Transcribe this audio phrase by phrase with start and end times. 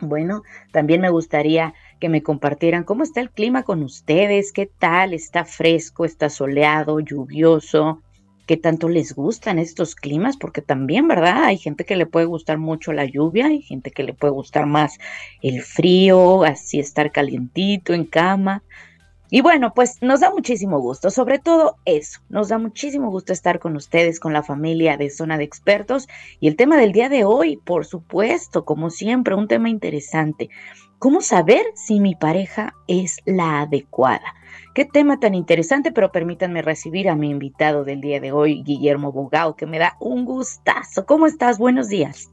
[0.00, 0.42] Bueno,
[0.72, 5.44] también me gustaría que me compartieran cómo está el clima con ustedes, qué tal, está
[5.44, 8.00] fresco, está soleado, lluvioso,
[8.46, 11.44] qué tanto les gustan estos climas, porque también, ¿verdad?
[11.44, 14.66] Hay gente que le puede gustar mucho la lluvia, hay gente que le puede gustar
[14.66, 14.98] más
[15.42, 18.62] el frío, así estar calientito en cama.
[19.30, 23.58] Y bueno, pues nos da muchísimo gusto, sobre todo eso, nos da muchísimo gusto estar
[23.58, 26.08] con ustedes, con la familia de Zona de Expertos.
[26.40, 30.48] Y el tema del día de hoy, por supuesto, como siempre, un tema interesante.
[30.98, 34.34] ¿Cómo saber si mi pareja es la adecuada?
[34.74, 39.12] Qué tema tan interesante, pero permítanme recibir a mi invitado del día de hoy, Guillermo
[39.12, 41.04] Bogao, que me da un gustazo.
[41.04, 41.58] ¿Cómo estás?
[41.58, 42.30] Buenos días.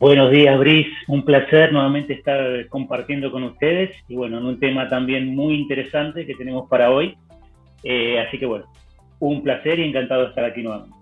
[0.00, 0.86] Buenos días, Bris.
[1.08, 6.24] Un placer nuevamente estar compartiendo con ustedes y bueno, en un tema también muy interesante
[6.24, 7.18] que tenemos para hoy.
[7.84, 8.64] Eh, así que bueno,
[9.18, 10.96] un placer y encantado de estar aquí nuevamente.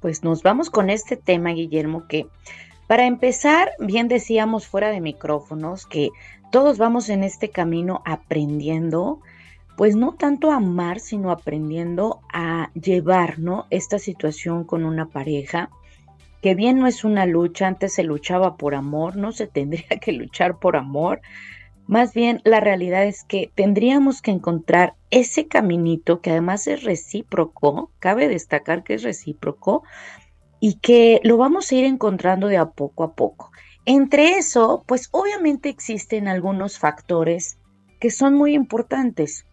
[0.00, 2.26] Pues nos vamos con este tema, Guillermo, que
[2.88, 6.08] para empezar, bien decíamos fuera de micrófonos que
[6.50, 9.20] todos vamos en este camino aprendiendo,
[9.76, 13.66] pues no tanto a amar, sino aprendiendo a llevar, ¿no?
[13.70, 15.70] Esta situación con una pareja
[16.42, 20.12] que bien no es una lucha, antes se luchaba por amor, no se tendría que
[20.12, 21.20] luchar por amor,
[21.88, 27.90] más bien la realidad es que tendríamos que encontrar ese caminito que además es recíproco,
[27.98, 29.84] cabe destacar que es recíproco
[30.60, 33.52] y que lo vamos a ir encontrando de a poco a poco.
[33.86, 37.58] Entre eso, pues obviamente existen algunos factores
[38.00, 39.46] que son muy importantes,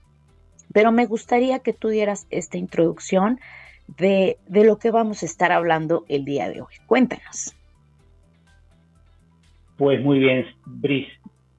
[0.74, 3.40] pero me gustaría que tú dieras esta introducción
[3.88, 6.74] de, lo que vamos a estar hablando el día de hoy.
[6.86, 7.56] Cuéntanos.
[9.78, 11.12] Pues muy bien, Brice.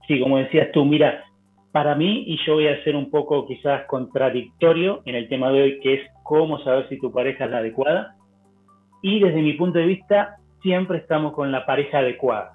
[0.07, 1.25] Sí, como decías tú, mira,
[1.73, 5.63] para mí, y yo voy a ser un poco quizás contradictorio en el tema de
[5.63, 8.17] hoy, que es cómo saber si tu pareja es la adecuada.
[9.03, 12.53] Y desde mi punto de vista, siempre estamos con la pareja adecuada,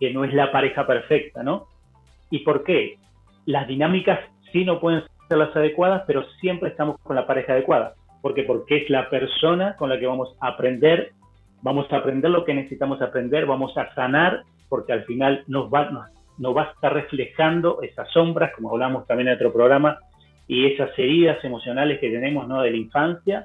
[0.00, 1.66] que no es la pareja perfecta, ¿no?
[2.30, 2.98] ¿Y por qué?
[3.44, 4.20] Las dinámicas
[4.50, 8.78] sí no pueden ser las adecuadas, pero siempre estamos con la pareja adecuada porque porque
[8.78, 11.12] es la persona con la que vamos a aprender,
[11.60, 16.10] vamos a aprender lo que necesitamos aprender, vamos a sanar, porque al final nos va,
[16.62, 19.98] a estar reflejando esas sombras, como hablamos también en otro programa,
[20.48, 22.62] y esas heridas emocionales que tenemos ¿no?
[22.62, 23.44] de la infancia,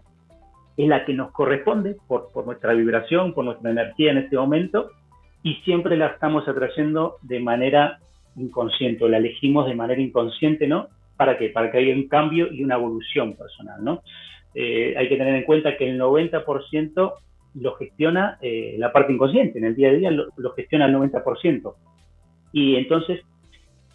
[0.77, 4.91] es la que nos corresponde por, nuestra vibración, por nuestra energía en este momento,
[5.43, 7.99] y siempre la estamos atrayendo de manera
[8.37, 10.87] inconsciente, la elegimos de manera inconsciente, ¿no?
[11.17, 11.49] ¿Para qué?
[11.49, 14.01] Para que haya un cambio y una evolución personal, ¿no?
[14.53, 17.13] Eh, hay que tener en cuenta que el 90%
[17.55, 21.73] lo gestiona eh, la parte inconsciente, en el día a día lo, gestiona el 90%.
[22.51, 23.21] Y entonces,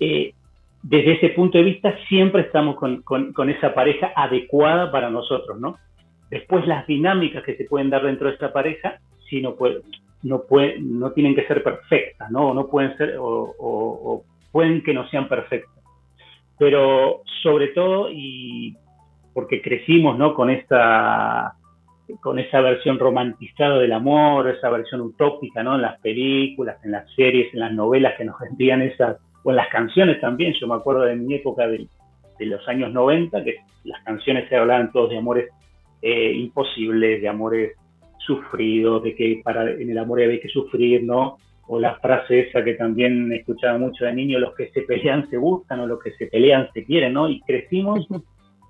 [0.00, 0.32] eh,
[0.82, 5.78] desde ese punto de vista, siempre estamos con, esa pareja adecuada para nosotros, ¿no?
[6.30, 8.98] Después las dinámicas que se pueden dar dentro de esta pareja,
[9.28, 9.56] si no,
[10.22, 12.54] no, puede, no tienen que ser perfectas, ¿no?
[12.54, 15.74] No pueden ser, o pueden que no sean perfectas.
[16.58, 18.76] Pero sobre todo, y
[19.34, 20.32] porque crecimos ¿no?
[20.32, 21.54] con, esta,
[22.20, 25.74] con esa versión romantizada del amor, esa versión utópica ¿no?
[25.74, 29.56] en las películas, en las series, en las novelas que nos vendían esas, o en
[29.56, 30.54] las canciones también.
[30.58, 31.86] Yo me acuerdo de mi época de,
[32.38, 35.50] de los años 90, que las canciones se hablaban todos de amores
[36.00, 37.72] eh, imposibles, de amores
[38.18, 41.38] sufridos, de que para en el amor había que sufrir, ¿no?
[41.66, 45.36] O la frase esa que también escuchaba mucho de niño, los que se pelean se
[45.36, 47.28] buscan o los que se pelean se quieren, ¿no?
[47.28, 48.06] Y crecimos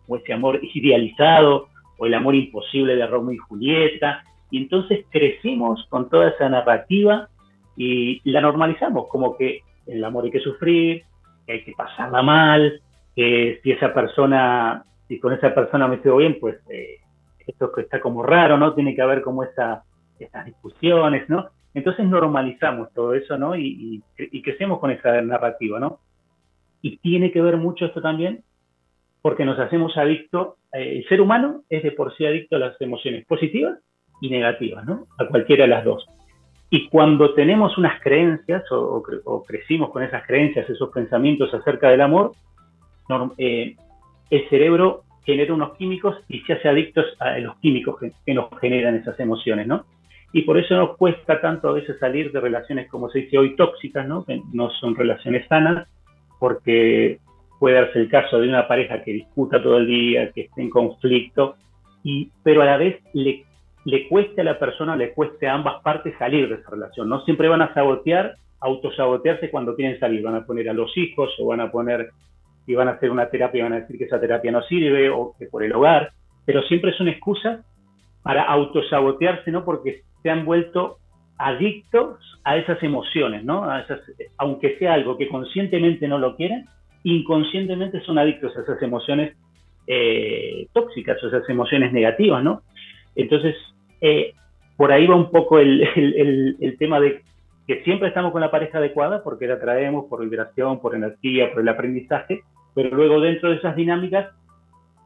[0.06, 1.68] o ese amor idealizado,
[1.98, 4.24] o el amor imposible de Romeo y Julieta.
[4.50, 7.28] Y entonces crecimos con toda esa narrativa
[7.76, 11.02] y la normalizamos, como que el amor hay que sufrir,
[11.46, 12.80] que hay que pasarla mal,
[13.14, 16.98] que si esa persona, si con esa persona me estoy bien, pues eh,
[17.46, 18.74] esto está como raro, ¿no?
[18.74, 19.82] Tiene que haber como esa,
[20.18, 21.48] esas discusiones, ¿no?
[21.74, 23.56] Entonces normalizamos todo eso, ¿no?
[23.56, 25.98] Y, y, crecemos con esa narrativa, ¿no?
[26.80, 28.44] Y tiene que ver mucho esto también
[29.24, 32.78] porque nos hacemos adictos, eh, el ser humano es de por sí adicto a las
[32.78, 33.78] emociones positivas
[34.20, 35.06] y negativas, ¿no?
[35.18, 36.06] A cualquiera de las dos.
[36.68, 39.02] Y cuando tenemos unas creencias o,
[39.48, 42.32] crecimos con esas creencias, esos pensamientos acerca del amor,
[43.38, 43.76] eh,
[44.28, 48.96] el cerebro genera unos químicos y se hace adictos a los químicos que, nos generan
[48.96, 49.86] esas emociones, ¿no?
[50.34, 53.56] Y por eso nos cuesta tanto a veces salir de relaciones, como se dice hoy,
[53.56, 54.22] tóxicas, ¿no?
[54.26, 55.88] Que no son relaciones sanas,
[56.38, 57.20] porque
[57.64, 60.68] puede darse el caso de una pareja que disputa todo el día, que esté en
[60.68, 61.56] conflicto,
[62.02, 63.46] y, pero a la vez le,
[63.86, 67.08] le cueste a la persona, le cueste a ambas partes salir de esa relación.
[67.08, 70.22] No siempre van a sabotear, autosabotearse cuando quieren salir.
[70.22, 72.10] Van a poner a los hijos o van a poner,
[72.66, 75.34] y van a hacer una terapia, van a decir que esa terapia no sirve o
[75.38, 76.10] que por el hogar,
[76.44, 77.64] pero siempre es una excusa
[78.22, 79.64] para autosabotearse, ¿no?
[79.64, 80.98] Porque se han vuelto
[81.38, 83.64] adictos a esas emociones, ¿no?
[83.64, 84.00] A esas,
[84.36, 86.66] aunque sea algo que conscientemente no lo quieren,
[87.04, 89.36] inconscientemente son adictos a esas emociones
[89.86, 92.62] eh, tóxicas o esas emociones negativas, ¿no?
[93.14, 93.54] Entonces,
[94.00, 94.32] eh,
[94.76, 97.22] por ahí va un poco el, tema de
[97.66, 101.62] que siempre estamos con la pareja adecuada porque la traemos por vibración, por energía, por
[101.62, 102.42] el aprendizaje,
[102.74, 104.30] pero luego dentro de esas dinámicas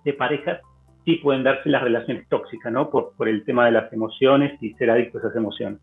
[0.05, 0.61] de parejas
[1.05, 2.91] sí pueden darse las relaciones tóxicas, ¿no?
[2.91, 5.81] Por, por el tema de las emociones y ser adictos a esas emociones.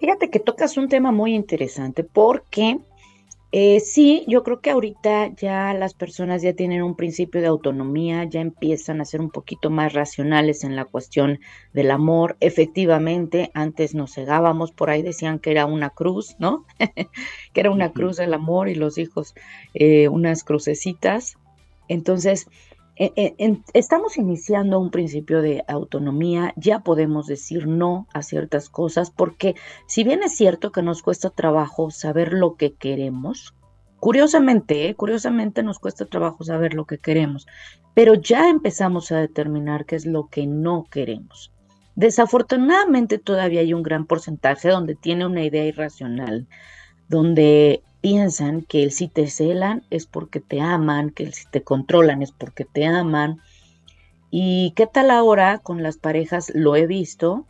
[0.00, 2.78] Fíjate que tocas un tema muy interesante porque
[3.56, 8.24] eh, sí, yo creo que ahorita ya las personas ya tienen un principio de autonomía,
[8.24, 11.38] ya empiezan a ser un poquito más racionales en la cuestión
[11.72, 12.36] del amor.
[12.40, 16.66] Efectivamente, antes nos cegábamos, por ahí decían que era una cruz, ¿no?
[17.52, 19.34] que era una cruz el amor y los hijos
[19.72, 21.36] eh, unas crucecitas.
[21.86, 22.48] Entonces,
[22.96, 29.56] estamos iniciando un principio de autonomía, ya podemos decir no a ciertas cosas, porque
[29.86, 33.54] si bien es cierto que nos cuesta trabajo saber lo que queremos,
[33.98, 34.94] curiosamente, ¿eh?
[34.94, 37.46] curiosamente nos cuesta trabajo saber lo que queremos,
[37.94, 41.52] pero ya empezamos a determinar qué es lo que no queremos.
[41.96, 46.48] Desafortunadamente todavía hay un gran porcentaje donde tiene una idea irracional,
[47.08, 51.62] donde piensan que el si te celan es porque te aman, que el si te
[51.62, 53.40] controlan es porque te aman.
[54.30, 56.52] ¿Y qué tal ahora con las parejas?
[56.54, 57.46] Lo he visto,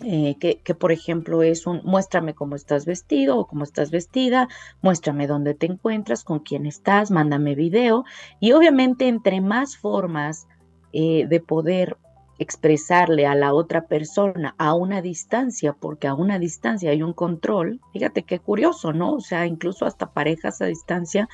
[0.00, 4.48] eh, que, por ejemplo es un muéstrame cómo estás vestido o cómo estás vestida,
[4.80, 8.04] muéstrame dónde te encuentras, con quién estás, mándame video.
[8.40, 10.46] Y obviamente entre más formas
[10.94, 11.98] eh, de poder
[12.38, 17.80] expresarle a la otra persona a una distancia, porque a una distancia hay un control,
[17.92, 19.14] fíjate qué curioso, ¿no?
[19.14, 21.28] O sea, incluso hasta parejas a distancia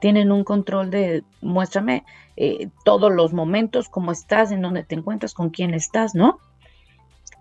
[0.00, 2.04] tienen un control de muéstrame
[2.36, 6.38] eh, todos los momentos, cómo estás, en dónde te encuentras, con quién estás, ¿no?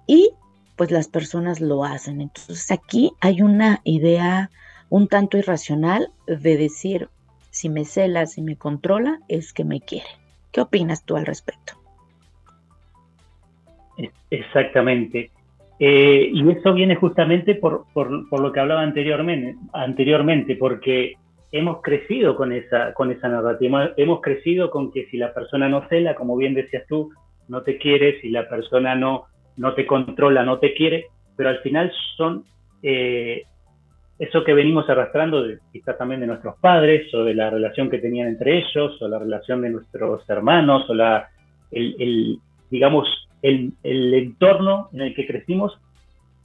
[0.07, 0.31] Y
[0.75, 2.21] pues las personas lo hacen.
[2.21, 4.49] Entonces aquí hay una idea
[4.89, 7.09] un tanto irracional de decir,
[7.51, 10.09] si me cela, si me controla, es que me quiere.
[10.51, 11.82] ¿Qué opinas tú al respecto?
[14.29, 15.31] Exactamente.
[15.79, 21.13] Eh, y eso viene justamente por, por, lo que hablaba anteriormente, anteriormente, porque
[21.51, 25.87] hemos crecido con esa, con esa narrativa, hemos crecido con que si la persona no
[25.89, 27.11] cela, como bien decías tú,
[27.47, 29.25] no te quiere, si la persona no,
[29.57, 32.45] no te controla, no te quiere, pero al final son
[32.81, 33.43] eh,
[34.19, 37.99] eso que venimos arrastrando de, quizás también de nuestros padres o de la relación que
[37.99, 41.27] tenían entre ellos o la relación de nuestros hermanos o la,
[41.71, 42.39] el
[42.73, 43.07] digamos,
[43.43, 45.77] el, entorno en el que crecimos,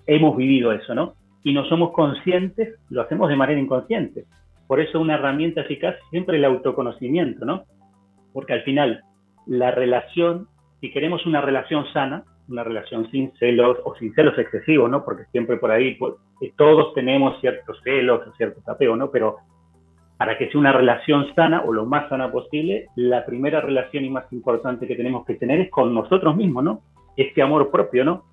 [0.06, 1.14] hemos vivido eso, ¿no?
[1.44, 4.24] Y no somos conscientes, lo hacemos de manera inconsciente.
[4.66, 7.64] Por eso una herramienta eficaz siempre el autoconocimiento, ¿no?
[8.32, 9.02] Porque al final,
[9.46, 10.48] la relación,
[10.80, 15.04] si queremos una relación sana, una relación sin celos o sin celos excesivos, ¿no?
[15.04, 16.14] Porque siempre por ahí pues,
[16.56, 19.10] todos tenemos ciertos celos o ciertos apeos, ¿no?
[19.10, 19.36] Pero
[20.18, 24.10] para que sea una relación sana o lo más sana posible, la primera relación y
[24.10, 26.80] más importante que tenemos que tener es con nosotros mismos, ¿no?
[27.16, 28.24] Este amor propio, ¿no?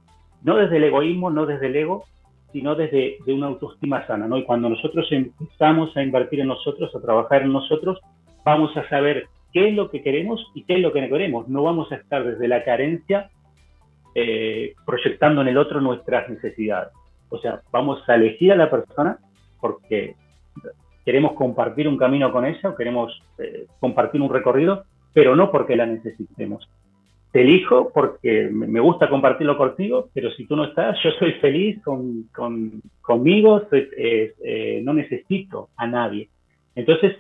[0.44, 2.06] No desde el egoísmo, no desde el ego,
[2.52, 4.38] sino desde de una autoestima sana, ¿no?
[4.38, 8.00] Y cuando nosotros empezamos a invertir en nosotros, a trabajar en nosotros,
[8.44, 11.48] vamos a saber qué es lo que queremos y qué es lo que no queremos.
[11.48, 13.30] No vamos a estar desde la carencia
[14.16, 16.92] eh, proyectando en el otro nuestras necesidades.
[17.30, 19.20] O sea, vamos a elegir a la persona
[19.60, 20.16] porque
[21.06, 25.76] queremos compartir un camino con ella o queremos eh, compartir un recorrido, pero no porque
[25.76, 26.68] la necesitemos.
[27.32, 31.82] Te elijo porque me gusta compartirlo contigo, pero si tú no estás, yo soy feliz
[31.84, 32.30] con,
[33.02, 36.30] conmigo, eh, eh, no necesito a nadie.
[36.74, 37.16] Entonces,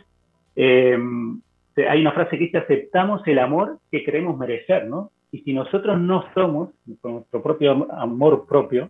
[0.57, 5.11] hay una frase que dice, aceptamos el amor que creemos merecer, ¿no?
[5.31, 6.69] Y si nosotros no somos,
[7.01, 8.89] con nuestro propio amor propio,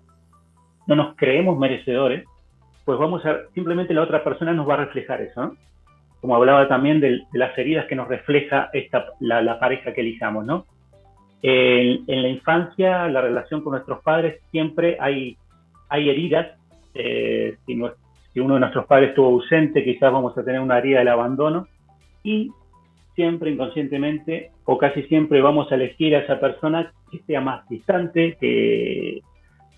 [0.85, 2.23] no nos creemos merecedores,
[2.85, 5.55] pues vamos a, simplemente la otra persona nos va a reflejar eso.
[6.21, 10.65] Como hablaba también de, las heridas que nos refleja esta, la, pareja que elijamos, ¿no?
[11.41, 15.37] En, la infancia, la relación con nuestros padres, siempre hay,
[15.89, 16.57] hay heridas.
[16.93, 17.79] Eh, si,
[18.33, 21.67] si uno de nuestros padres estuvo ausente, quizás vamos a tener una herida del abandono.
[22.23, 22.51] Y
[23.15, 28.37] siempre inconscientemente o casi siempre vamos a elegir a esa persona que sea más distante,
[28.39, 29.21] que,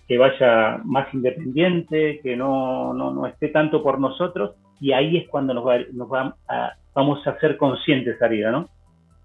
[0.08, 5.28] que vaya más independiente, que no, no, no, esté tanto por nosotros, y ahí es
[5.28, 6.08] cuando nos, va, nos
[6.48, 8.70] a, vamos a ser conscientes esa vida, ¿no?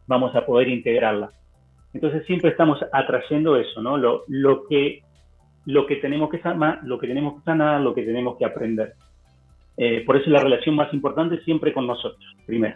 [0.08, 1.30] Vamos a poder integrarla.
[1.94, 3.98] Entonces siempre estamos atrayendo eso, ¿no?
[3.98, 5.04] Lo, lo, que,
[5.66, 8.94] lo que tenemos que sanar, lo que tenemos que sanar, lo que tenemos que aprender.
[9.78, 12.76] Eh, por eso la relación más importante siempre con nosotros, primero.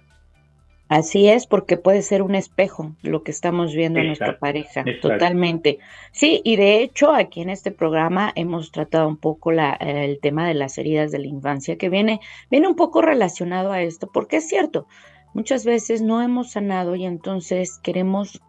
[0.90, 5.80] Así es, porque puede ser un espejo lo que estamos viendo en nuestra pareja, totalmente.
[6.14, 10.48] Sí, y de hecho aquí en este programa hemos tratado un poco la, el tema
[10.48, 14.38] de las heridas de la infancia, que viene, viene un poco relacionado a esto, porque
[14.38, 14.88] es cierto,
[15.34, 18.42] muchas veces no hemos sanado y entonces queremos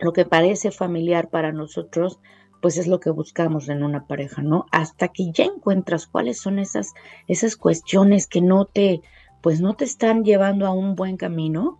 [0.00, 2.18] lo que parece familiar para nosotros,
[2.60, 4.66] pues es lo que buscamos en una pareja, ¿no?
[4.72, 6.94] Hasta que ya encuentras cuáles son esas,
[7.28, 9.02] esas cuestiones que no te
[9.46, 11.78] pues no te están llevando a un buen camino,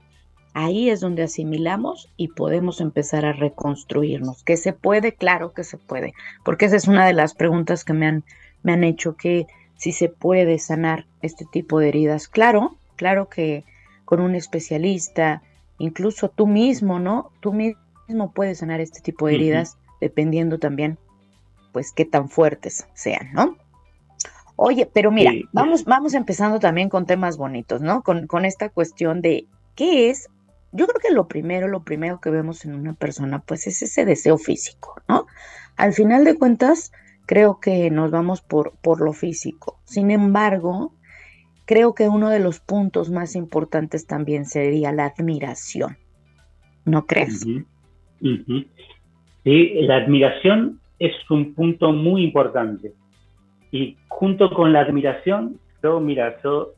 [0.55, 4.45] ahí es donde asimilamos y podemos empezar a reconstruirnos.
[4.45, 5.17] ¿Que se puede?
[5.17, 8.25] Claro que se puede, porque esa es una de las preguntas que me han,
[8.63, 12.29] me han hecho, que si se puede sanar este tipo de heridas.
[12.29, 13.65] Claro, claro que
[14.05, 15.43] con un especialista,
[15.79, 17.33] incluso tú mismo, ¿no?
[17.41, 20.99] Tú mismo puedes sanar este tipo de heridas, dependiendo también,
[21.73, 23.57] pues, qué tan fuertes sean, ¿no?
[24.57, 28.03] Oye, pero mira, vamos, vamos empezando también con temas bonitos, ¿no?
[28.03, 30.29] Con, con esta cuestión de qué es.
[30.73, 34.05] Yo creo que lo primero, lo primero que vemos en una persona, pues es ese
[34.05, 35.27] deseo físico, ¿no?
[35.77, 36.91] Al final de cuentas,
[37.27, 39.79] creo que nos vamos por, por lo físico.
[39.85, 40.95] Sin embargo,
[41.67, 45.99] creo que uno de los puntos más importantes también sería la admiración.
[46.85, 47.45] ¿No crees?
[49.45, 52.95] Sí, la admiración es un punto muy importante.
[53.77, 56.71] Y junto con la admiración, yo, mira, yo,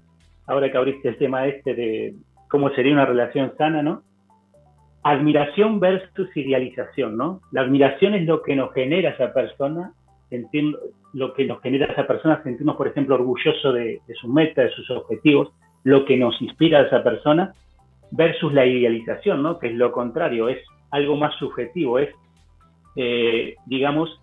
[0.48, 2.14] ahora que abriste el tema este de
[2.48, 4.02] cómo sería una relación sana, ¿no?
[5.04, 7.40] Admiración versus idealización, ¿no?
[7.52, 9.92] La admiración es lo que nos genera esa persona,
[11.12, 14.90] lo que nos genera esa persona sentirnos, por ejemplo, orgulloso de, sus metas, de sus
[14.90, 15.50] objetivos,
[15.84, 17.54] lo que nos inspira a esa persona,
[18.10, 19.60] versus la idealización, ¿no?
[19.60, 20.58] Que es lo contrario, es
[20.90, 22.12] algo más subjetivo, es,
[22.96, 24.20] eh, digamos,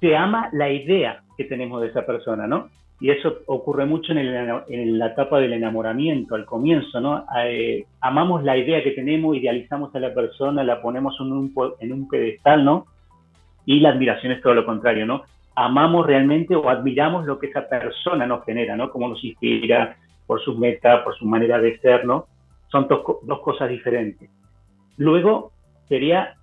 [0.00, 2.68] se ama la idea que tenemos de esa persona, ¿no?
[3.00, 7.24] Y eso ocurre mucho en, la etapa del enamoramiento, al comienzo, ¿no?
[7.44, 12.64] Eh, amamos la idea que tenemos, idealizamos a la persona, la ponemos en un, pedestal,
[12.64, 12.86] ¿no?
[13.66, 15.22] Y la admiración es todo lo contrario, ¿no?
[15.54, 18.90] Amamos realmente o admiramos lo que esa persona nos genera, ¿no?
[18.90, 22.26] Cómo nos inspira por sus metas, por su manera de ser, ¿no?
[22.66, 24.28] Son dos, dos cosas diferentes.
[24.96, 25.52] Luego
[25.88, 26.34] sería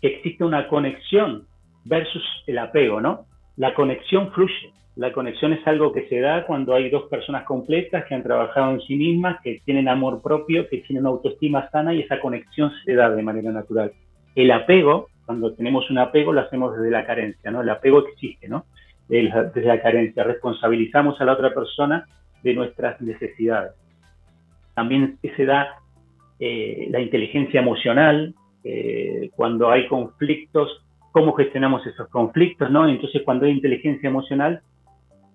[0.00, 1.47] que existe una conexión
[1.88, 3.26] versus el apego, ¿no?
[3.56, 4.72] La conexión fluye.
[4.96, 8.72] La conexión es algo que se da cuando hay dos personas completas que han trabajado
[8.72, 12.94] en sí mismas, que tienen amor propio, que tienen autoestima sana y esa conexión se
[12.94, 13.92] da de manera natural.
[14.34, 17.62] El apego, cuando tenemos un apego, lo hacemos desde la carencia, ¿no?
[17.62, 18.64] El apego existe, ¿no?
[19.08, 20.24] Desde la carencia.
[20.24, 22.04] Responsabilizamos a la otra persona
[22.42, 23.72] de nuestras necesidades.
[24.74, 25.76] También se da
[26.40, 32.88] eh, la inteligencia emocional, eh, cuando hay conflictos cómo gestionamos esos conflictos, ¿no?
[32.88, 34.62] Entonces, cuando hay inteligencia emocional,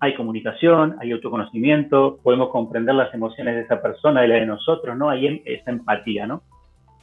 [0.00, 4.96] hay comunicación, hay autoconocimiento, podemos comprender las emociones de esa persona y la de nosotros,
[4.96, 5.08] ¿no?
[5.08, 6.42] Hay esa empatía, ¿no?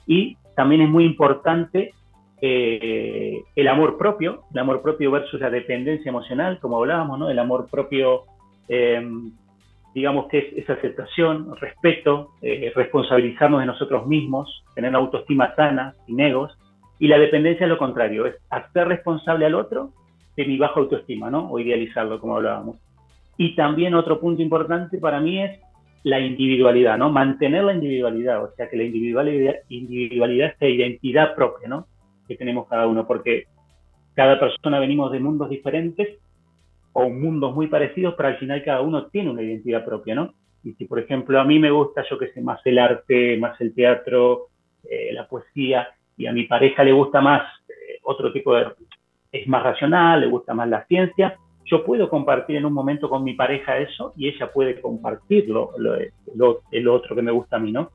[0.05, 1.93] Y también es muy importante
[2.41, 7.29] eh, el amor propio, el amor propio versus la dependencia emocional, como hablábamos, ¿no?
[7.29, 8.23] El amor propio,
[8.67, 9.31] em,
[9.93, 16.57] digamos que es, aceptación, respeto, eh, responsabilizarnos de nosotros mismos, tener autoestima sana, sin egos,
[17.01, 19.91] y la dependencia es lo contrario, es hacer responsable al otro
[20.37, 21.51] de mi baja autoestima, ¿no?
[21.51, 22.77] O idealizarlo, como hablábamos.
[23.37, 25.59] Y también otro punto importante para mí es
[26.03, 27.09] la individualidad, ¿no?
[27.09, 31.87] Mantener la individualidad, o sea, que la individualidad, individualidad es la identidad propia, ¿no?
[32.27, 33.45] Que tenemos cada uno, porque
[34.13, 36.19] cada persona venimos de mundos diferentes
[36.93, 40.35] o mundos muy parecidos, pero al final cada uno tiene una identidad propia, ¿no?
[40.63, 43.59] Y si, por ejemplo, a mí me gusta, yo que sé, más el arte, más
[43.59, 44.49] el teatro,
[44.87, 45.87] eh, la poesía,
[46.21, 48.67] y a mi pareja le gusta más eh, otro tipo de,
[49.31, 53.23] es más racional, le gusta más la ciencia, yo puedo compartir en un momento con
[53.23, 57.71] mi pareja eso y ella puede compartirlo, lo, el otro que me gusta a mí,
[57.71, 57.91] ¿no?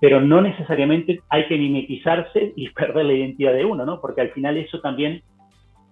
[0.00, 4.00] Pero no necesariamente hay que mimetizarse y perder la identidad de uno, ¿no?
[4.00, 5.22] Porque al final eso también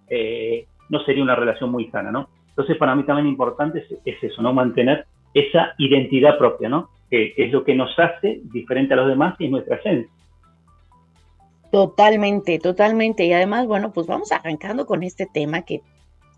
[0.08, 2.28] eh, no sería una relación muy sana, ¿no?
[2.50, 4.52] Entonces, para mí también importante es, eso, ¿no?
[4.52, 6.90] Mantener esa identidad propia, ¿no?
[7.10, 10.12] Que, es lo que nos hace diferente a los demás y es nuestra esencia.
[11.70, 13.24] Totalmente, totalmente.
[13.24, 15.82] Y además, bueno, pues vamos arrancando con este tema que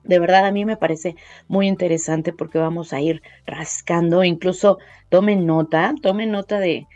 [0.03, 5.47] de verdad a mí me parece muy interesante porque vamos a ir rascando, incluso tomen
[5.47, 6.87] nota, tomen nota de,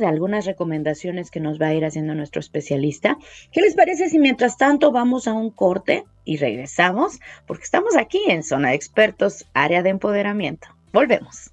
[0.00, 3.18] de algunas recomendaciones que nos va a ir haciendo nuestro especialista.
[3.52, 7.20] ¿Qué les parece si mientras tanto vamos a un corte y regresamos?
[7.46, 10.68] Porque estamos aquí en Zona de Expertos, área de empoderamiento.
[10.92, 11.52] Volvemos.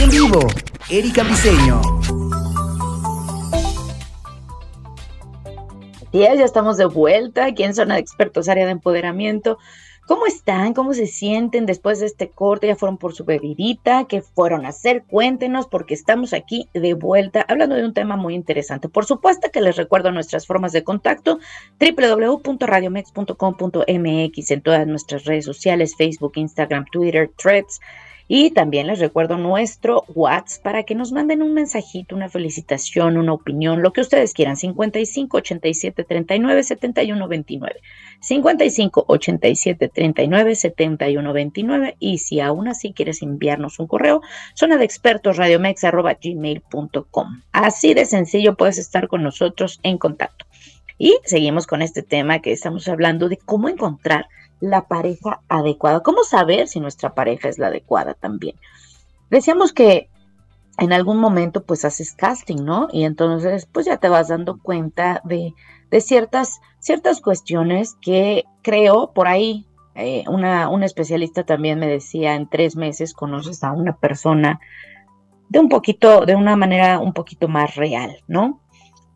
[0.00, 0.40] En vivo,
[0.90, 1.80] Erika Briseño.
[6.14, 9.58] Ya estamos de vuelta aquí en Zona de Expertos, área de empoderamiento.
[10.06, 10.72] ¿Cómo están?
[10.72, 12.68] ¿Cómo se sienten después de este corte?
[12.68, 14.04] ¿Ya fueron por su bebidita?
[14.04, 15.02] ¿Qué fueron a hacer?
[15.10, 18.88] Cuéntenos porque estamos aquí de vuelta hablando de un tema muy interesante.
[18.88, 21.40] Por supuesto que les recuerdo nuestras formas de contacto
[21.80, 27.80] www.radiomex.com.mx en todas nuestras redes sociales, Facebook, Instagram, Twitter, Threads.
[28.26, 33.34] Y también les recuerdo nuestro WhatsApp para que nos manden un mensajito, una felicitación, una
[33.34, 34.56] opinión, lo que ustedes quieran.
[34.56, 37.80] 55 87 39 71 29.
[38.20, 41.96] 55 87 39 71 29.
[41.98, 44.22] Y si aún así quieres enviarnos un correo,
[44.54, 45.36] zona de expertos
[46.22, 47.42] gmail.com.
[47.52, 50.46] Así de sencillo puedes estar con nosotros en contacto.
[50.98, 54.26] Y seguimos con este tema que estamos hablando de cómo encontrar
[54.60, 56.02] la pareja adecuada.
[56.02, 58.56] ¿Cómo saber si nuestra pareja es la adecuada también?
[59.30, 60.08] Decíamos que
[60.78, 62.88] en algún momento pues haces casting, ¿no?
[62.92, 65.54] Y entonces pues ya te vas dando cuenta de,
[66.00, 69.66] ciertas, ciertas cuestiones que creo por ahí.
[69.96, 74.58] Eh, una, una especialista también me decía, en tres meses conoces a una persona
[75.48, 78.60] de un poquito, de una manera un poquito más real, ¿no?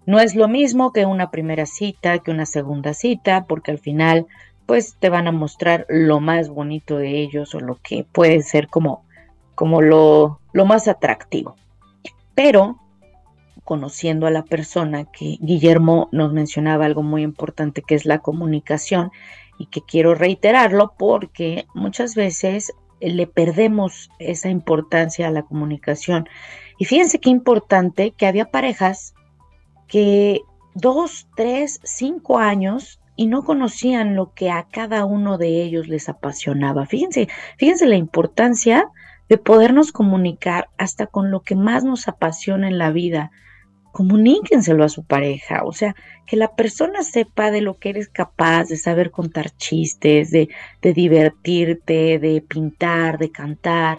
[0.09, 4.27] No es lo mismo que una primera cita, que una segunda cita, porque al final
[4.65, 8.69] pues te van a mostrar lo más bonito de ellos o lo que puede ser
[8.69, 9.05] como,
[9.55, 11.57] como lo, lo más atractivo.
[12.35, 12.79] Pero
[13.65, 19.11] conociendo a la persona, que Guillermo nos mencionaba algo muy importante que es la comunicación
[19.59, 26.31] y que quiero reiterarlo porque muchas veces le perdemos esa importancia a la comunicación.
[26.79, 29.13] Y fíjense qué importante que había parejas
[29.89, 30.43] que
[30.75, 36.09] dos, tres, cinco años y no conocían lo que a cada uno de ellos les
[36.09, 36.87] apasionaba.
[36.87, 38.87] Fíjense, fíjense la importancia
[39.29, 43.33] de podernos comunicar hasta con lo que más nos apasiona en la vida.
[43.91, 45.97] Comuníquenselo a su pareja, o sea,
[46.27, 50.49] que la persona sepa de lo que eres capaz, de saber contar chistes, de,
[50.81, 53.99] de divertirte, de pintar, de cantar,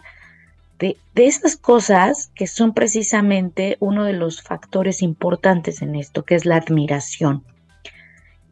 [0.80, 6.36] de, de esas cosas que son precisamente uno de los factores importantes en esto, que
[6.36, 7.44] es la admiración.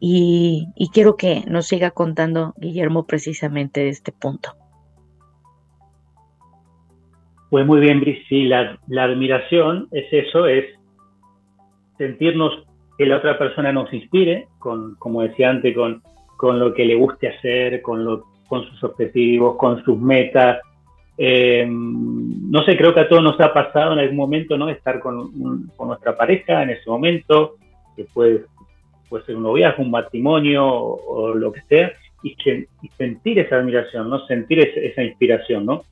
[0.00, 4.50] Y, quiero que nos siga contando Guillermo precisamente de este punto.
[7.50, 8.22] Pues muy bien, Brice.
[8.28, 10.66] Sí, la, admiración es eso, es
[11.96, 12.64] sentirnos
[12.96, 16.02] que la otra persona nos inspire, con, como decía antes, con,
[16.36, 20.58] con lo que le guste hacer, con, lo, con sus objetivos, con sus metas.
[21.20, 24.68] Eh, no sé, creo que a todos nos ha pasado en algún momento, ¿no?
[24.68, 27.56] Estar con, con nuestra pareja en ese momento,
[27.96, 28.44] que puede
[29.26, 32.36] ser un noviazgo, un matrimonio o, lo que sea, y,
[32.96, 34.24] sentir esa admiración, ¿no?
[34.26, 35.82] Sentir esa inspiración, ¿no?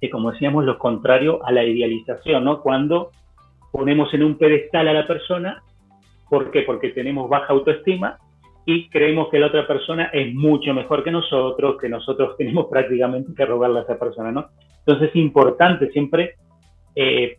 [0.00, 2.60] Que como decíamos, lo contrario a la idealización, ¿no?
[2.60, 3.12] Cuando
[3.70, 5.62] ponemos en un pedestal a la persona,
[6.28, 6.62] ¿por qué?
[6.62, 8.18] Porque tenemos baja autoestima
[8.66, 13.32] y creemos que la otra persona es mucho mejor que nosotros, que nosotros tenemos prácticamente
[13.34, 14.48] que rogarle a esa persona, ¿no?
[14.80, 16.34] Entonces es importante siempre
[16.94, 17.38] eh,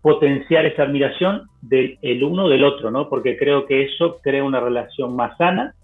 [0.00, 3.08] potenciar esa admiración del el uno del otro, ¿no?
[3.08, 5.74] Porque creo que eso crea una relación más sana,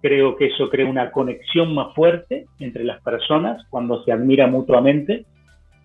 [0.00, 5.26] creo que eso crea una conexión más fuerte entre las personas cuando se admira mutuamente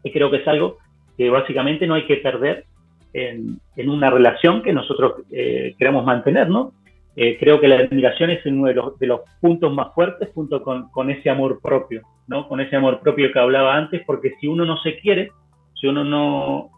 [0.03, 0.77] y creo que es algo
[1.17, 2.65] que básicamente no hay que perder
[3.13, 6.73] en, una relación que nosotros eh, queremos mantener, ¿no?
[7.19, 10.61] Eh, creo que la admiración es uno de los, de los puntos más fuertes junto
[10.61, 12.47] con, con, ese amor propio, ¿no?
[12.47, 15.31] Con ese amor propio que hablaba antes, porque si uno no se quiere,
[15.73, 16.69] si uno no,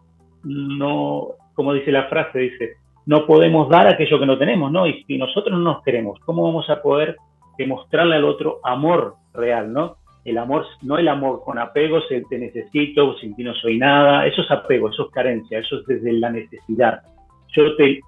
[0.45, 4.87] no, como dice la frase, dice, no podemos dar aquello que no tenemos, ¿no?
[4.87, 7.17] Y si nosotros no nos queremos, ¿cómo vamos a poder
[7.57, 9.97] demostrarle al otro amor real, ¿no?
[10.23, 14.25] El amor, no el amor con apego, si te necesito, sin ti no soy nada,
[14.25, 17.01] eso es apego, eso es carencia, eso es desde la necesidad.
[17.49, 17.99] Yo te,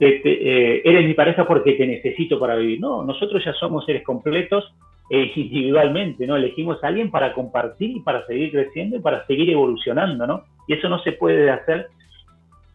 [0.00, 2.80] eh, eres mi pareja porque te necesito para vivir.
[2.80, 4.72] No, nosotros ya somos seres completos
[5.10, 6.36] eh, individualmente, ¿no?
[6.36, 10.44] Elegimos a alguien para compartir y para seguir creciendo y para seguir evolucionando, ¿no?
[10.66, 11.88] Y eso no se puede hacer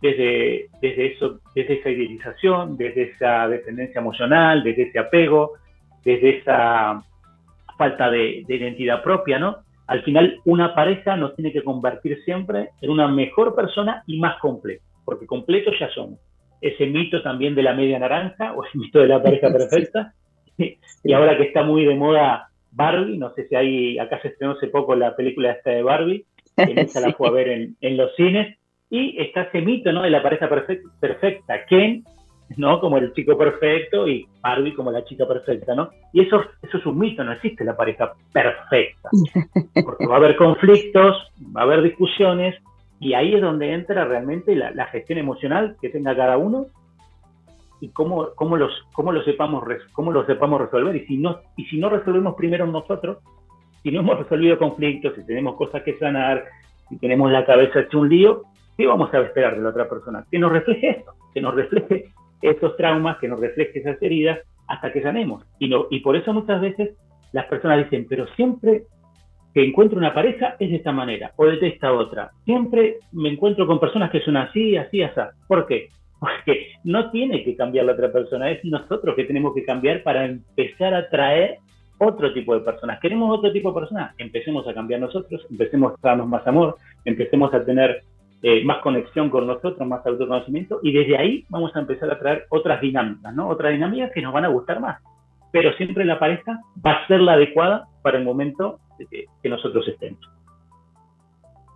[0.01, 5.53] desde, desde, eso, desde esa idealización, desde esa dependencia emocional, desde ese apego,
[6.03, 7.03] desde esa
[7.77, 9.57] falta de, de identidad propia, ¿no?
[9.87, 14.39] Al final, una pareja nos tiene que convertir siempre en una mejor persona y más
[14.39, 16.19] completa, porque completos ya somos.
[16.61, 20.13] Ese mito también de la media naranja o el mito de la pareja perfecta.
[20.57, 24.53] Y ahora que está muy de moda Barbie, no sé si hay, acá se estrenó
[24.53, 27.97] hace poco la película esta de Barbie, que esa la fue a ver en, en
[27.97, 28.57] los cines,
[28.89, 30.03] y está ese mito ¿no?
[30.03, 32.03] de la pareja perfecta, perfecta, Ken,
[32.57, 32.79] ¿no?
[32.79, 35.89] como el chico perfecto y Barbie como la chica perfecta, ¿no?
[36.13, 39.09] Y eso, eso es un mito, no existe la pareja perfecta,
[39.85, 42.55] porque va a haber conflictos, va a haber discusiones,
[42.99, 46.67] y ahí es donde entra realmente la, la gestión emocional que tenga cada uno
[47.81, 50.95] y cómo, cómo, los, cómo, lo sepamos, cómo lo sepamos resolver.
[50.95, 53.17] Y si, no, y si no resolvemos primero nosotros,
[53.83, 56.45] si no hemos resolvido conflictos, si tenemos cosas que sanar,
[56.89, 58.43] si tenemos la cabeza hecha un lío,
[58.77, 60.25] ¿qué vamos a esperar de la otra persona?
[60.31, 62.05] Que nos refleje esto, que nos refleje
[62.41, 65.43] estos traumas, que nos refleje esas heridas hasta que sanemos.
[65.59, 66.95] Y, no, y por eso muchas veces
[67.33, 68.83] las personas dicen, pero siempre
[69.55, 72.29] que encuentro una pareja es de esta manera o de esta otra.
[72.43, 75.21] Siempre me encuentro con personas que son así, así, así.
[75.47, 75.87] ¿Por qué?
[76.19, 80.25] Porque no tiene que cambiar la otra persona, es nosotros que tenemos que cambiar para
[80.25, 81.59] empezar a traer
[81.99, 82.99] otro tipo de personas.
[82.99, 84.13] ¿Queremos otro tipo de personas?
[84.17, 88.03] Empecemos a cambiar nosotros, empecemos a darnos más amor, empecemos a tener
[88.41, 92.45] eh, más conexión con nosotros, más autoconocimiento, y desde ahí vamos a empezar a traer
[92.49, 93.47] otras dinámicas, ¿no?
[93.47, 95.01] Otras dinámicas que nos van a gustar más.
[95.53, 99.87] Pero siempre la pareja va a ser la adecuada para el momento que, que nosotros
[99.87, 100.19] estemos.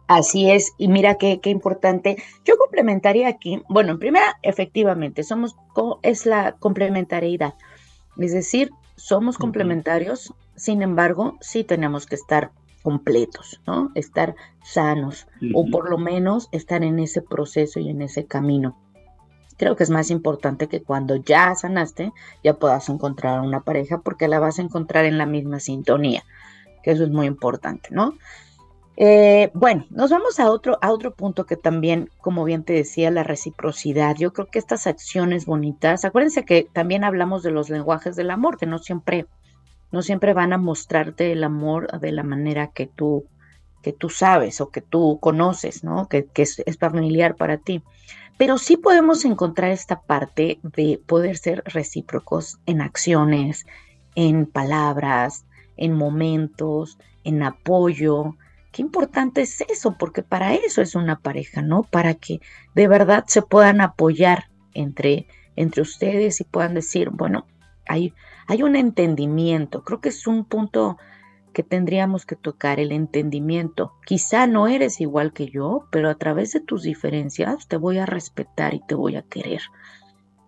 [0.08, 2.18] Así es, y mira qué, qué, importante.
[2.44, 5.56] Yo complementaría aquí, bueno, en primera, efectivamente, somos,
[6.02, 7.54] es la complementariedad.
[8.18, 12.52] Es decir, somos complementarios, sin embargo, sí tenemos que estar
[12.82, 13.92] completos, ¿no?
[13.96, 18.78] Estar sanos, o por lo menos estar en ese proceso y en ese camino.
[19.58, 24.28] Creo que es más importante que cuando ya sanaste, ya puedas encontrar una pareja, porque
[24.28, 26.24] la vas a encontrar en la misma sintonía,
[26.84, 28.16] que eso es muy importante, ¿no?
[29.02, 33.10] Eh, bueno, nos vamos a otro, a otro punto que también, como bien te decía,
[33.12, 34.18] la reciprocidad.
[34.18, 38.58] Yo creo que estas acciones bonitas, acuérdense que también hablamos de los lenguajes del amor,
[38.58, 39.26] que no siempre,
[39.94, 43.24] no siempre van a mostrarte el amor de la manera que tú,
[43.82, 46.10] que tú sabes o que tú conoces, ¿no?
[46.10, 47.82] Que, es, es familiar para ti.
[48.38, 53.66] Pero sí podemos encontrar esta parte de poder ser recíprocos en acciones,
[54.16, 55.46] en palabras,
[55.80, 58.36] en momentos, en apoyo,
[58.72, 61.84] Qué importante es eso, porque para eso es una pareja, ¿no?
[61.84, 62.40] Para que
[62.76, 67.48] de verdad se puedan apoyar entre, entre ustedes y puedan decir, bueno,
[67.88, 68.14] hay,
[68.48, 69.84] hay un entendimiento.
[69.84, 70.98] Creo que es un punto
[71.52, 73.94] que tendríamos que tocar, el entendimiento.
[74.06, 78.06] Quizá no eres igual que yo, pero a través de tus diferencias te voy a
[78.06, 79.62] respetar y te voy a querer.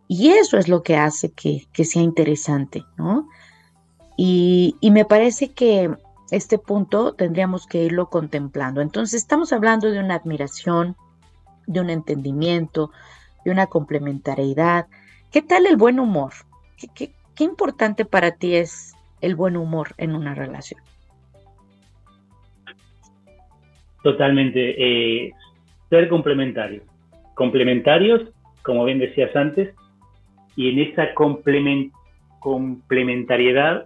[0.07, 3.27] Y eso es lo que hace que, que sea interesante, ¿no?
[4.17, 5.89] Y, me parece que
[6.31, 8.81] este punto tendríamos que irlo contemplando.
[8.81, 10.95] Entonces estamos hablando de una admiración,
[11.67, 12.91] de un entendimiento,
[13.43, 14.87] de una complementariedad.
[15.31, 16.31] ¿Qué tal el buen humor?
[16.95, 20.79] ¿Qué, importante para ti es el buen humor en una relación?
[24.03, 24.75] Totalmente.
[24.77, 25.33] Eh,
[25.89, 26.83] ser complementarios.
[27.33, 28.21] Complementarios,
[28.61, 29.73] como bien decías antes,
[30.55, 33.85] y en esa complementariedad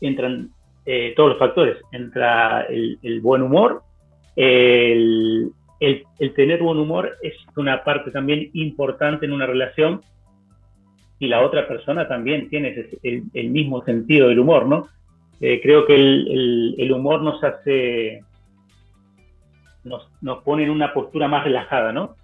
[0.00, 0.50] entran
[0.86, 1.76] eh, todos los factores.
[1.92, 3.82] Entra el, buen humor,
[4.36, 5.52] el,
[6.34, 10.00] tener buen humor es una parte también importante en una relación
[11.18, 14.88] y la otra persona también tiene el, mismo sentido del humor, ¿no?
[15.40, 18.22] Eh, creo que el, humor nos hace,
[19.84, 22.14] nos, nos pone en una postura más relajada, ¿no?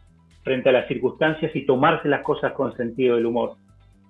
[0.43, 3.57] Frente a las circunstancias y tomarse las cosas con sentido del humor.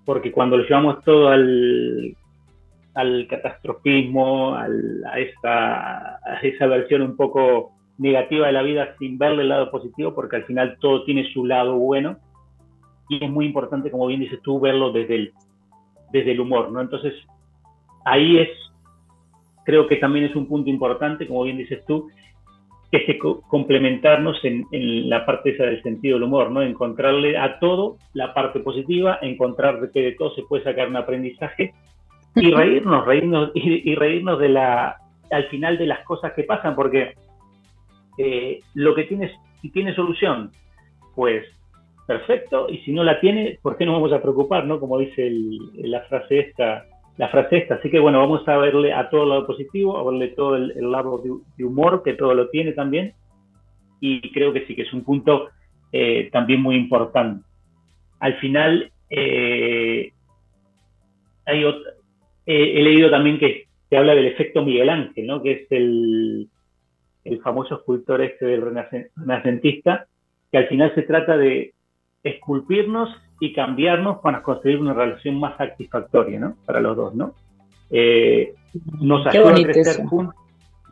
[0.04, 2.14] Porque cuando lo llevamos todo al
[2.94, 4.68] al catastrofismo, a,
[5.18, 10.36] esa, esa versión un poco negativa de la vida sin verle el lado positivo, porque
[10.36, 12.18] al final todo tiene su lado bueno
[13.08, 15.32] y es muy importante, como bien dices tú, verlo desde el,
[16.12, 16.80] desde el humor, ¿no?
[16.80, 17.14] Entonces,
[18.04, 18.48] ahí es,
[19.64, 22.08] creo que también es un punto importante, como bien dices tú,
[22.90, 26.62] que es complementarnos en, en, la parte esa del sentido del humor, ¿no?
[26.62, 31.74] Encontrarle a todo la parte positiva, encontrar que de todo se puede sacar un aprendizaje
[32.36, 34.96] y reírnos, reírnos y, reírnos de la,
[35.30, 37.14] al final de las cosas que pasan, porque
[38.18, 40.50] eh, lo que tienes, si tiene solución,
[41.14, 41.44] pues
[42.06, 44.80] perfecto, y si no la tiene, ¿por qué nos vamos a preocupar, no?
[44.80, 45.30] Como dice
[45.76, 47.76] la frase esta, la frase esta.
[47.76, 50.90] Así que bueno, vamos a verle a todo el lado positivo, a verle todo el,
[50.90, 51.22] lado
[51.56, 53.14] de, humor, que todo lo tiene también,
[54.00, 55.48] y creo que sí que es un punto
[55.92, 57.44] eh, también muy importante.
[58.20, 60.12] Al final, eh,
[61.46, 61.64] hay
[62.46, 65.42] he leído también que se habla del efecto Miguel Ángel, ¿no?
[65.42, 66.48] que es el,
[67.24, 70.06] el famoso escultor este del renacentista,
[70.50, 71.74] que al final se trata de
[72.22, 76.56] esculpirnos y cambiarnos para construir una relación más satisfactoria, ¿no?
[76.64, 77.34] Para los dos, ¿no?
[77.90, 78.54] Eh,
[79.00, 80.34] nos ayuda a crecer juntos.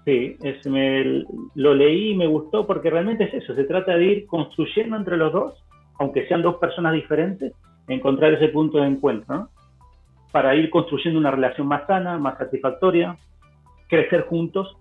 [0.04, 4.04] Sí, es, me, lo leí y me gustó porque realmente es eso, se trata de
[4.04, 5.54] ir construyendo entre los dos,
[5.98, 7.52] aunque sean dos personas diferentes,
[7.86, 9.48] encontrar ese punto de encuentro, ¿no?
[10.32, 13.16] Para ir construyendo una relación más sana, más satisfactoria,
[13.88, 14.76] crecer juntos,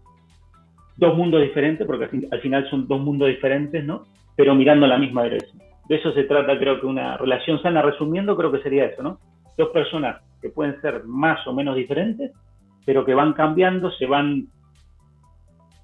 [0.97, 4.03] dos mundos diferentes, porque al final son dos mundos diferentes, ¿no?
[4.35, 5.61] Pero mirando la misma dirección.
[5.89, 9.19] De eso se trata, creo que una relación sana, resumiendo, creo que sería eso, ¿no?
[9.57, 12.31] Dos personas que pueden ser más o menos diferentes,
[12.85, 14.47] pero que van cambiando, se van,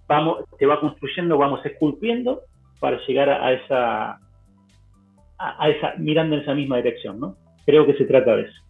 [0.08, 2.41] vamos, se va construyendo, vamos esculpiendo
[2.80, 4.19] para llegar a, esa,
[5.38, 7.36] a, esa, mirando en esa misma dirección, ¿no?
[7.65, 8.62] Creo que se trata de eso.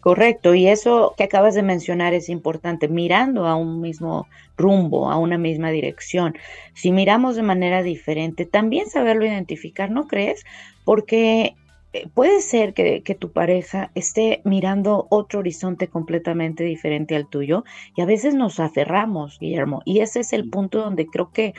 [0.00, 5.18] Correcto, y eso que acabas de mencionar es importante, mirando a un mismo rumbo, a
[5.18, 6.34] una misma dirección.
[6.74, 10.44] Si miramos de manera diferente, también saberlo identificar, ¿no crees?
[10.84, 11.56] Porque
[11.92, 17.64] eh, puede ser que, tu pareja esté mirando otro horizonte completamente diferente al tuyo
[17.96, 21.54] y a veces nos aferramos, Guillermo, y ese es el punto donde creo que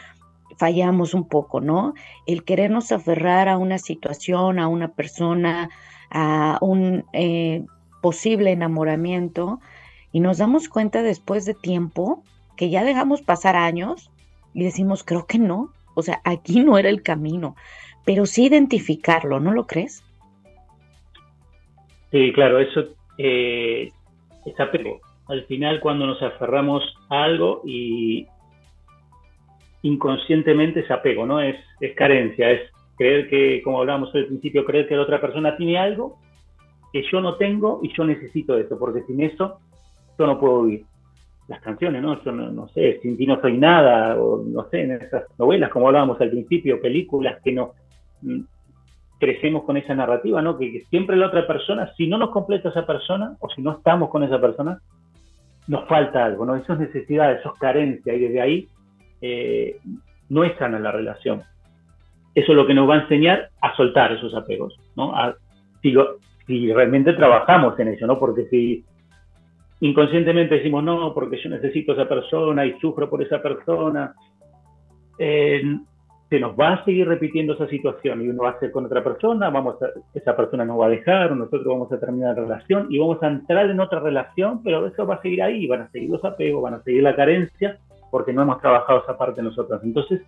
[0.57, 1.93] fallamos un poco, ¿no?
[2.25, 5.69] El querernos aferrar a una situación, a una persona,
[6.09, 7.05] a un...
[7.13, 7.65] Eh,
[8.01, 9.59] posible enamoramiento
[10.11, 12.23] y nos damos cuenta después de tiempo
[12.57, 14.11] que ya dejamos pasar años
[14.53, 17.55] y decimos, creo que no, o sea, aquí no era el camino,
[18.05, 20.03] pero sí identificarlo, ¿no lo crees?
[22.11, 22.85] Sí, claro, eso
[23.17, 23.91] eh,
[24.45, 24.99] es apego.
[25.27, 28.27] Al final cuando nos aferramos a algo y
[29.83, 31.39] inconscientemente es apego, ¿no?
[31.39, 32.61] Es, es carencia, es
[32.97, 36.17] creer que, como hablábamos al principio, creer que la otra persona tiene algo
[36.91, 39.59] que yo no tengo y yo necesito eso, porque sin eso
[40.17, 40.85] yo no puedo vivir.
[41.47, 42.23] Las canciones, ¿no?
[42.23, 45.87] Yo no, sé, sin ti no soy nada, o no sé, en esas novelas, como
[45.87, 47.73] hablábamos al principio, películas que no
[48.21, 48.41] mm,
[49.19, 50.59] crecemos con esa narrativa, ¿no?
[50.59, 54.09] Que, siempre la otra persona, si no nos completa esa persona, o si no estamos
[54.09, 54.79] con esa persona,
[55.67, 56.55] nos falta algo, ¿no?
[56.55, 58.67] Esas necesidades, esas carencias, y desde ahí
[59.21, 59.79] eh,
[60.29, 61.41] no es sana la relación.
[62.35, 65.15] Eso es lo que nos va a enseñar a soltar esos apegos, ¿no?
[65.15, 65.35] A,
[65.81, 65.93] si
[66.73, 68.17] realmente trabajamos en eso, ¿no?
[68.17, 68.83] Porque si
[69.81, 74.13] inconscientemente decimos, no, porque yo necesito a esa persona y sufro por esa persona,
[75.17, 75.61] eh,
[76.29, 79.03] se nos va a seguir repitiendo esa situación y uno va a ser con otra
[79.03, 79.75] persona, vamos
[80.13, 83.27] esa persona nos va a dejar, nosotros vamos a terminar la relación y vamos a
[83.27, 86.61] entrar en otra relación, pero eso va a seguir ahí, van a seguir los apegos,
[86.61, 87.77] van a seguir la carencia,
[88.11, 89.81] porque no hemos trabajado esa parte nosotros.
[89.83, 90.21] Entonces,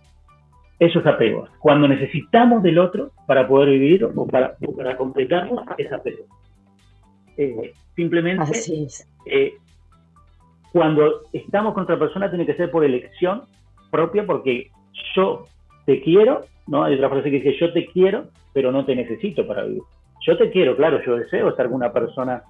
[0.86, 1.48] esos apegos.
[1.60, 6.24] Cuando necesitamos del otro para poder vivir o para, para completarnos, es apego.
[7.36, 8.88] Eh, simplemente,
[9.26, 9.54] eh,
[10.72, 13.42] cuando estamos con otra persona, tiene que ser por elección
[13.92, 14.72] propia, porque
[15.14, 15.44] yo
[15.86, 16.82] te quiero, ¿no?
[16.82, 19.82] Hay otra frase que dice, yo te quiero, pero no te necesito para vivir.
[20.26, 22.42] Yo te quiero, claro, yo deseo estar con una persona,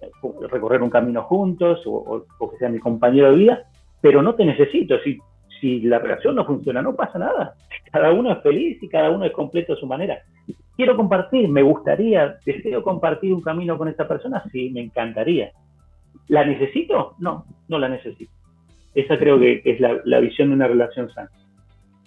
[0.00, 0.10] eh,
[0.50, 3.62] recorrer un camino juntos, o, o que sea mi compañero de vida,
[4.00, 4.98] pero no te necesito.
[5.04, 5.20] Si
[5.64, 7.54] si la relación no funciona, no pasa nada.
[7.90, 10.22] Cada uno es feliz y cada uno es completo a su manera.
[10.76, 15.52] Quiero compartir, me gustaría, deseo compartir un camino con esta persona, sí, me encantaría.
[16.28, 17.14] ¿La necesito?
[17.18, 18.30] No, no la necesito.
[18.94, 21.30] Esa creo que es la, visión de una relación sana.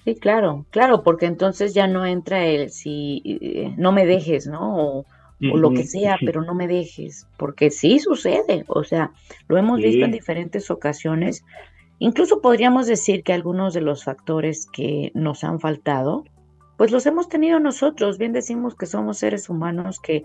[0.04, 5.00] Sí, claro, claro, porque entonces ya no entra el si eh, no me dejes, ¿no?
[5.00, 5.06] O,
[5.40, 9.12] lo que sea, pero no me dejes, porque sí sucede, o sea,
[9.48, 11.44] lo hemos visto en diferentes ocasiones
[12.00, 16.26] Incluso podríamos decir que algunos de los factores que nos han faltado,
[16.78, 18.18] pues los hemos tenido nosotros.
[18.18, 20.24] Bien decimos que somos seres humanos, que,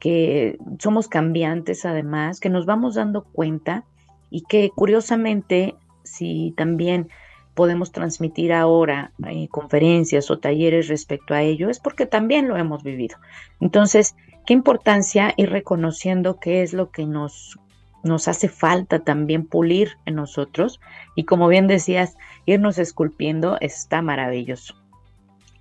[0.00, 3.84] que somos cambiantes además, que nos vamos dando cuenta
[4.28, 7.08] y que curiosamente, si también
[7.54, 12.82] podemos transmitir ahora eh, conferencias o talleres respecto a ello, es porque también lo hemos
[12.82, 13.16] vivido.
[13.60, 17.58] Entonces, qué importancia ir reconociendo qué es lo que nos
[18.04, 20.80] nos hace falta también pulir en nosotros
[21.14, 24.74] y como bien decías, irnos esculpiendo está maravilloso.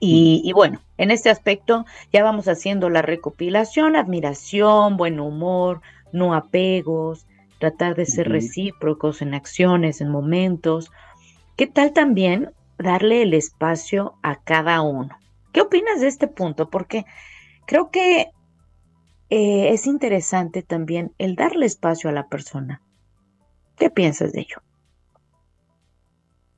[0.06, 5.80] Y, bueno, en este aspecto ya vamos haciendo la recopilación, admiración, buen humor,
[6.12, 7.26] no apegos,
[7.58, 10.92] tratar de ser recíprocos en acciones, en momentos.
[11.56, 15.18] ¿Qué tal también darle el espacio a cada uno?
[15.54, 16.70] ¿Qué opinas de este punto?
[16.70, 17.06] Porque
[17.66, 18.32] creo que
[19.36, 22.84] eh, es interesante también el darle espacio a la persona.
[23.80, 24.58] ¿Qué piensas de ello?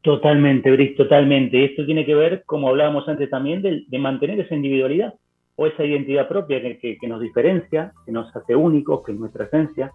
[0.01, 1.63] Totalmente, Brice, totalmente.
[1.63, 5.13] Esto tiene que ver, como hablábamos antes también, de, mantener esa individualidad
[5.55, 9.93] o esa identidad propia que, nos diferencia, que nos hace únicos, que es nuestra esencia.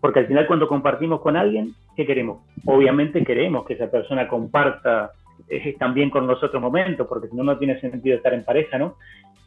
[0.00, 2.42] Porque al final cuando compartimos con alguien, ¿qué queremos?
[2.66, 5.12] Obviamente queremos que esa persona comparta
[5.50, 8.96] eh, también con nosotros momentos, porque si no, no tiene sentido estar en pareja, ¿no?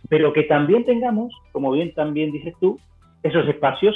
[0.10, 2.80] Pero que también tengamos, como bien también dices tú,
[3.24, 3.96] esos espacios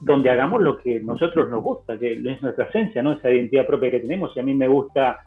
[0.00, 3.12] donde hagamos lo que nosotros nos gusta, que es nuestra esencia, ¿no?
[3.12, 4.32] Esa identidad propia que tenemos.
[4.32, 5.20] Si a mí me gusta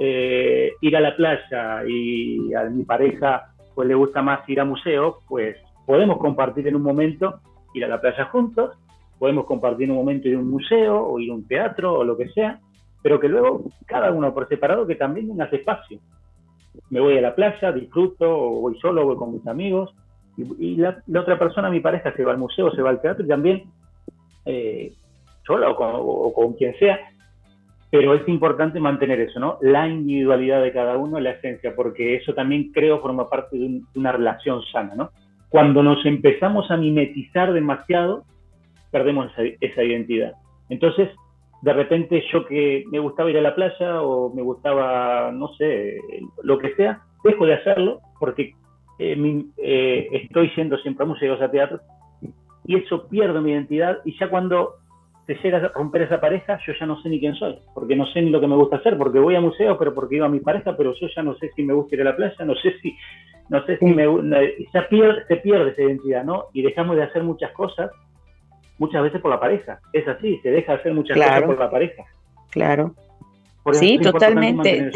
[0.00, 4.64] eh, ir a la playa y a mi pareja pues le gusta más ir a
[4.64, 7.40] museos, pues podemos compartir en un momento
[7.74, 8.74] ir a la playa juntos,
[9.18, 12.02] podemos compartir en un momento ir a un museo o ir a un teatro o
[12.04, 12.58] lo que sea,
[13.02, 16.00] pero que luego cada uno por separado que también tenga espacio.
[16.90, 19.94] Me voy a la playa, disfruto, o voy solo, o voy con mis amigos,
[20.36, 23.28] y, la, otra persona, mi pareja, se va al museo, se va al teatro y
[23.28, 23.64] también
[24.44, 24.92] eh,
[25.46, 27.00] sola o con quien sea,
[27.90, 29.58] pero es importante mantener eso, ¿no?
[29.62, 34.12] La individualidad de cada uno, la esencia, porque eso también creo forma parte de, una
[34.12, 35.10] relación sana, ¿no?
[35.48, 38.24] Cuando nos empezamos a mimetizar demasiado,
[38.90, 39.30] perdemos
[39.60, 40.32] esa, identidad.
[40.68, 41.08] Entonces,
[41.66, 45.98] de repente yo que me gustaba ir a la playa o me gustaba, no sé,
[46.44, 48.54] lo que sea, dejo de hacerlo porque
[49.00, 51.80] eh, eh, estoy yendo siempre a museos, a teatro,
[52.66, 54.74] y eso pierde mi identidad y ya cuando
[55.26, 58.06] se llega a romper esa pareja, yo ya no sé ni quién soy, porque no
[58.06, 60.28] sé ni lo que me gusta hacer, porque voy a museos, pero porque iba a
[60.28, 62.54] mi pareja, pero yo ya no sé si me gusta ir a la playa, no
[62.54, 62.96] sé si,
[63.48, 64.04] no sé si me,
[64.72, 66.44] ya pierde, se pierde esa identidad, ¿no?
[66.52, 67.90] Y dejamos de hacer muchas cosas,
[68.78, 69.80] muchas veces por la pareja.
[69.92, 72.04] Es así, se deja de hacer muchas cosas por la pareja.
[72.50, 72.94] Claro.
[73.72, 74.90] sí, totalmente.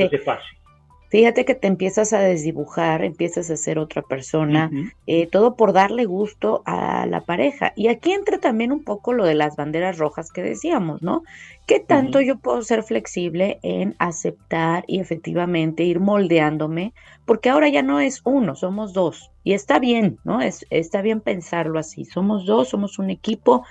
[1.10, 4.70] Fíjate que te empiezas a desdibujar, empiezas a ser otra persona,
[5.08, 7.72] eh, todo por darle gusto a la pareja.
[7.74, 11.24] Y aquí entra también un poco lo de las banderas rojas que decíamos, ¿no?
[11.66, 16.92] ¿Qué tanto yo puedo ser flexible en aceptar y efectivamente ir moldeándome?
[17.24, 19.32] Porque ahora ya no es uno, somos dos.
[19.42, 20.40] Y está bien, ¿no?
[20.40, 22.04] Es, está bien pensarlo así.
[22.04, 23.64] Somos dos, somos un equipo,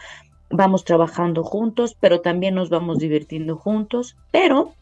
[0.49, 4.17] vamos trabajando juntos, pero también nos vamos divirtiendo juntos.
[4.30, 4.73] Pero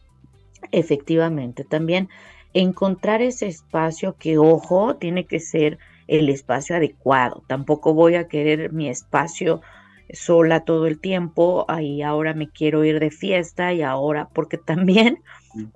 [0.72, 2.08] efectivamente también
[2.54, 7.44] encontrar ese espacio que, ojo, tiene que ser el espacio adecuado.
[7.46, 9.60] Tampoco voy a querer mi espacio
[10.12, 15.22] sola todo el tiempo, ahí ahora me quiero ir de fiesta y ahora, porque también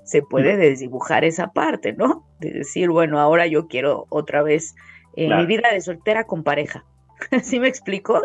[0.05, 2.25] se puede desdibujar esa parte, ¿no?
[2.41, 4.75] De decir, bueno, ahora yo quiero otra vez
[5.17, 6.85] eh, mi vida de soltera con pareja.
[7.43, 8.21] ¿Sí me explico?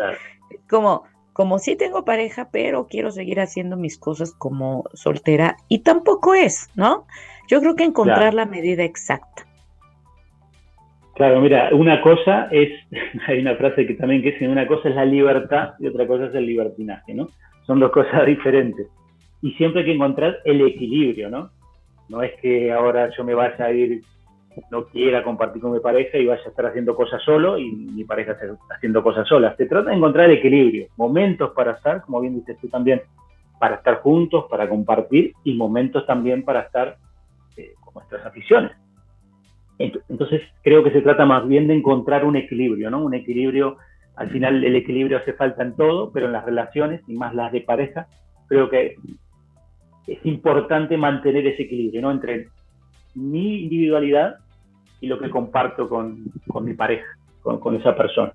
[0.68, 6.34] Como, como sí tengo pareja, pero quiero seguir haciendo mis cosas como soltera y tampoco
[6.34, 7.06] es, ¿no?
[7.48, 9.46] Yo creo que encontrar la medida exacta.
[11.14, 12.70] Claro, mira, una cosa es,
[13.26, 16.26] hay una frase que también que dice, una cosa es la libertad y otra cosa
[16.26, 17.28] es el libertinaje, ¿no?
[17.66, 18.86] Son dos cosas diferentes.
[19.42, 21.50] Y siempre hay que encontrar el equilibrio, ¿no?
[22.08, 24.02] No es que ahora yo me vaya a ir,
[24.70, 28.04] no quiera compartir con mi pareja y vaya a estar haciendo cosas solo y mi
[28.04, 29.56] pareja esté haciendo cosas solas.
[29.56, 33.00] Se trata de encontrar el equilibrio, momentos para estar, como bien dices tú también,
[33.58, 36.96] para estar juntos, para compartir y momentos también para estar
[37.94, 38.72] nuestras aficiones.
[39.78, 43.04] Entonces creo que se trata más bien de encontrar un equilibrio, ¿no?
[43.04, 43.76] Un equilibrio,
[44.16, 47.52] al final el equilibrio hace falta en todo, pero en las relaciones, y más las
[47.52, 48.08] de pareja,
[48.48, 48.96] creo que
[50.06, 52.10] es importante mantener ese equilibrio, ¿no?
[52.10, 52.48] Entre
[53.14, 54.38] mi individualidad
[55.00, 56.24] y lo que comparto con,
[56.62, 57.06] mi pareja,
[57.42, 58.32] con, con esa persona.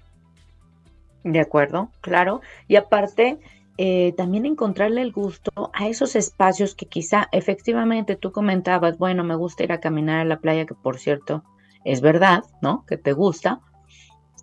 [1.24, 2.42] De acuerdo, claro.
[2.68, 3.38] Y aparte,
[3.78, 9.36] eh, también encontrarle el gusto a esos espacios que quizá efectivamente tú comentabas, bueno, me
[9.36, 11.44] gusta ir a caminar a la playa, que por cierto
[11.84, 12.86] es verdad, ¿no?
[12.86, 13.62] Que te gusta.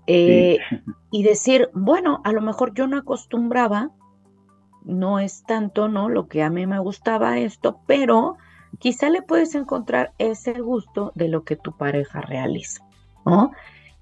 [0.07, 0.59] Eh,
[1.13, 3.91] y decir, bueno, a lo mejor yo no acostumbraba,
[4.85, 6.09] no es tanto, ¿no?
[6.09, 8.37] Lo que a mí me gustaba esto, pero
[8.81, 12.85] quizá le puedes encontrar ese gusto de lo que tu pareja realiza,
[13.25, 13.53] ¿no?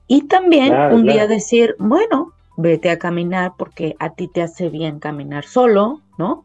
[0.07, 4.99] Y también un día decir, bueno, vete a caminar porque a ti te hace bien
[4.99, 6.44] caminar solo, ¿no?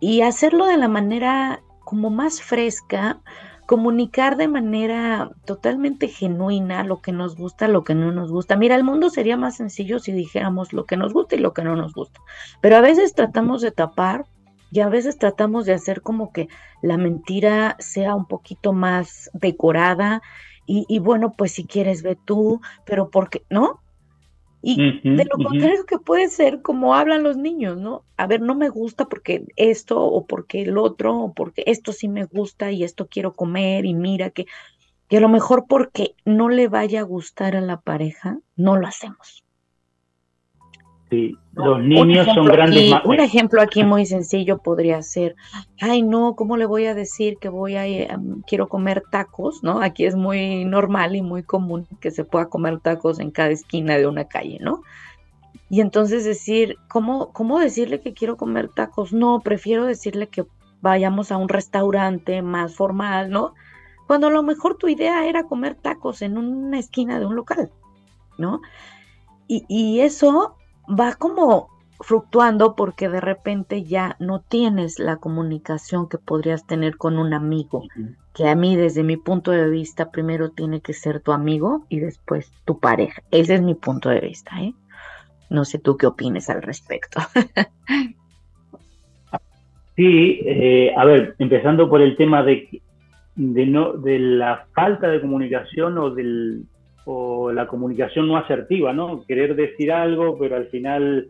[0.00, 3.20] Y hacerlo de la manera como más fresca,
[3.66, 8.56] comunicar de manera totalmente genuina lo que nos gusta, lo que no nos gusta.
[8.56, 11.62] Mira, el mundo sería más sencillo si dijéramos lo que nos gusta y lo que
[11.62, 12.20] no nos gusta.
[12.60, 14.26] Pero a veces tratamos de tapar
[14.72, 16.48] y a veces tratamos de hacer como que
[16.82, 20.20] la mentira sea un poquito más decorada
[20.66, 23.83] y, bueno, pues si quieres ve tú, pero porque, ¿no?
[24.66, 28.04] Y de lo contrario que puede ser como hablan los niños, ¿no?
[28.16, 32.08] A ver, no me gusta porque esto o porque el otro o porque esto sí
[32.08, 34.46] me gusta y esto quiero comer y mira que,
[35.08, 38.86] que a lo mejor porque no le vaya a gustar a la pareja, no lo
[38.86, 39.43] hacemos.
[41.14, 42.92] Sí, los niños son grandes.
[43.04, 45.36] un ejemplo aquí muy sencillo podría ser,
[45.80, 48.08] ay no, ¿cómo le voy a decir que voy a eh,
[48.46, 49.80] quiero comer tacos, ¿no?
[49.80, 53.96] Aquí es muy normal y muy común que se pueda comer tacos en cada esquina
[53.96, 54.82] de una calle, ¿no?
[55.70, 59.12] Y entonces decir, ¿cómo, cómo decirle que quiero comer tacos?
[59.12, 60.44] No, prefiero decirle que
[60.80, 63.54] vayamos a un restaurante más formal, ¿no?
[64.08, 67.70] Cuando a lo mejor tu idea era comer tacos en una esquina de un local,
[68.38, 68.60] ¿no?
[69.46, 70.56] Y, y eso
[70.88, 71.68] va como
[72.00, 77.84] fluctuando porque de repente ya no tienes la comunicación que podrías tener con un amigo,
[78.34, 82.00] que a mí desde mi punto de vista primero tiene que ser tu amigo y
[82.00, 83.22] después tu pareja.
[83.30, 84.74] Ese es mi punto de vista, ¿eh?
[85.50, 87.20] No sé tú qué opines al respecto.
[89.96, 92.82] sí, eh, a ver, empezando por el tema de,
[93.36, 96.66] de, no, de la falta de comunicación o del
[97.04, 99.24] o la comunicación no asertiva, ¿no?
[99.26, 101.28] Querer decir algo, pero al final,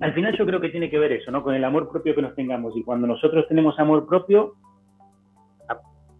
[0.00, 1.42] al final yo creo que tiene que ver eso, ¿no?
[1.42, 2.76] Con el amor propio que nos tengamos.
[2.76, 4.54] Y cuando nosotros tenemos amor propio,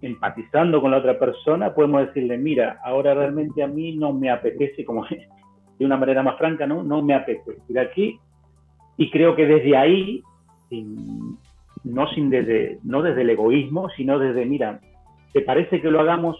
[0.01, 4.85] empatizando con la otra persona, podemos decirle, mira, ahora realmente a mí no me apetece,
[4.85, 5.05] como
[5.79, 6.83] de una manera más franca, ¿no?
[6.83, 8.19] No me apetece ir aquí.
[8.97, 10.23] Y creo que desde ahí,
[11.85, 14.81] no, sin desde, no desde el egoísmo, sino desde, mira,
[15.33, 16.37] ¿te parece que lo hagamos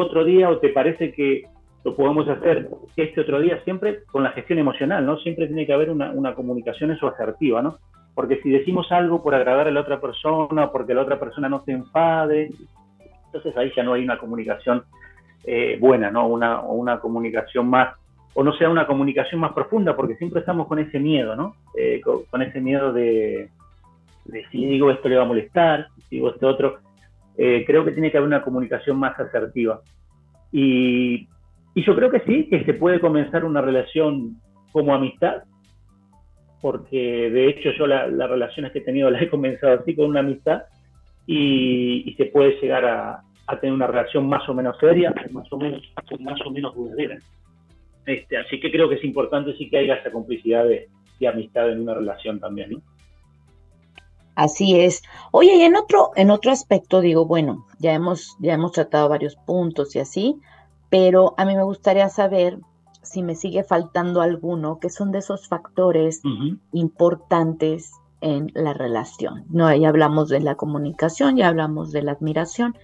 [0.00, 1.44] otro día o te parece que
[1.84, 5.18] lo podemos hacer este otro día siempre con la gestión emocional, ¿no?
[5.18, 7.78] Siempre tiene que haber una, una comunicación eso asertiva, ¿no?
[8.14, 11.62] Porque si decimos algo por agradar a la otra persona, porque la otra persona no
[11.64, 12.50] se enfade,
[13.26, 14.84] entonces ahí ya no hay una comunicación
[15.44, 16.26] eh, buena, ¿no?
[16.26, 17.94] Una, una comunicación más,
[18.34, 21.54] o no sea una comunicación más profunda, porque siempre estamos con ese miedo, ¿no?
[21.76, 23.50] Eh, con, ese miedo de,
[24.24, 26.78] de, si digo esto le va a molestar, si digo esto otro.
[27.36, 29.80] Eh, creo que tiene que haber una comunicación más asertiva.
[30.52, 31.28] Y,
[31.74, 34.36] yo creo que sí, que se puede comenzar una relación
[34.70, 35.42] como amistad,
[36.60, 40.20] porque de hecho yo las relaciones que he tenido las he comenzado así, con una
[40.20, 40.62] amistad,
[41.26, 43.20] y, se puede llegar a,
[43.60, 45.82] tener una relación más o menos seria, más o menos,
[46.20, 47.18] más o menos duradera.
[48.06, 50.88] Este, así que creo que es importante sí que haya esa complicidad de,
[51.26, 52.82] amistad en una relación también, ¿no?
[54.34, 55.02] Así es.
[55.30, 59.36] Oye, y en otro, en otro aspecto digo, bueno, ya hemos, ya hemos tratado varios
[59.36, 60.40] puntos y así,
[60.90, 62.58] pero a mí me gustaría saber
[63.02, 66.22] si me sigue faltando alguno, que son de esos factores
[66.72, 69.44] importantes en la relación.
[69.50, 72.76] No, ya hablamos de la comunicación, ya hablamos de la admiración.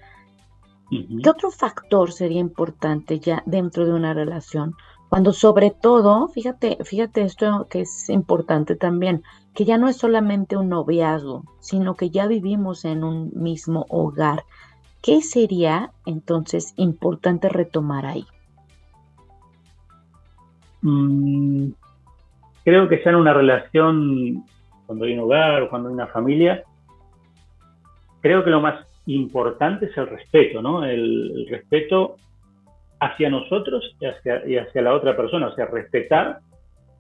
[0.91, 4.75] ¿Qué otro factor sería importante ya dentro de una relación?
[5.09, 9.23] Cuando sobre todo, fíjate, fíjate esto que es importante también,
[9.55, 14.45] que ya no es solamente un noviazgo, sino que ya vivimos en un mismo hogar.
[15.03, 18.27] ¿Qué sería entonces importante retomar ahí?
[20.83, 21.71] Mm,
[22.65, 24.45] creo que ya en una relación,
[24.87, 26.65] cuando hay un hogar cuando hay una familia,
[28.21, 30.85] creo que lo más importante es el respeto, ¿no?
[30.85, 32.17] El, respeto
[33.01, 36.41] hacia nosotros y hacia, y hacia la otra persona, o sea, respetar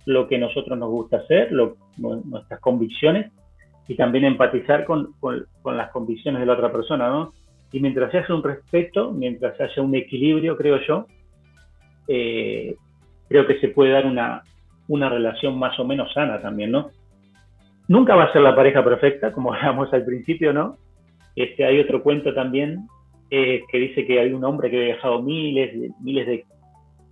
[0.06, 3.32] lo que nosotros nos gusta hacer, nuestras convicciones
[3.88, 5.14] y también empatizar con,
[5.64, 7.32] las convicciones de la otra persona, ¿no?
[7.72, 11.06] Y mientras haya un respeto, mientras haya un equilibrio, creo yo,
[12.08, 12.74] eh,
[13.28, 14.42] creo que se puede dar una,
[14.88, 16.90] una relación más o menos sana también, ¿no?
[17.88, 20.76] Nunca va a ser la pareja perfecta, como hablamos al principio, ¿no?
[21.36, 22.86] Este, hay otro cuento también
[23.30, 26.44] eh, que dice que hay un hombre que ha viajado miles, miles de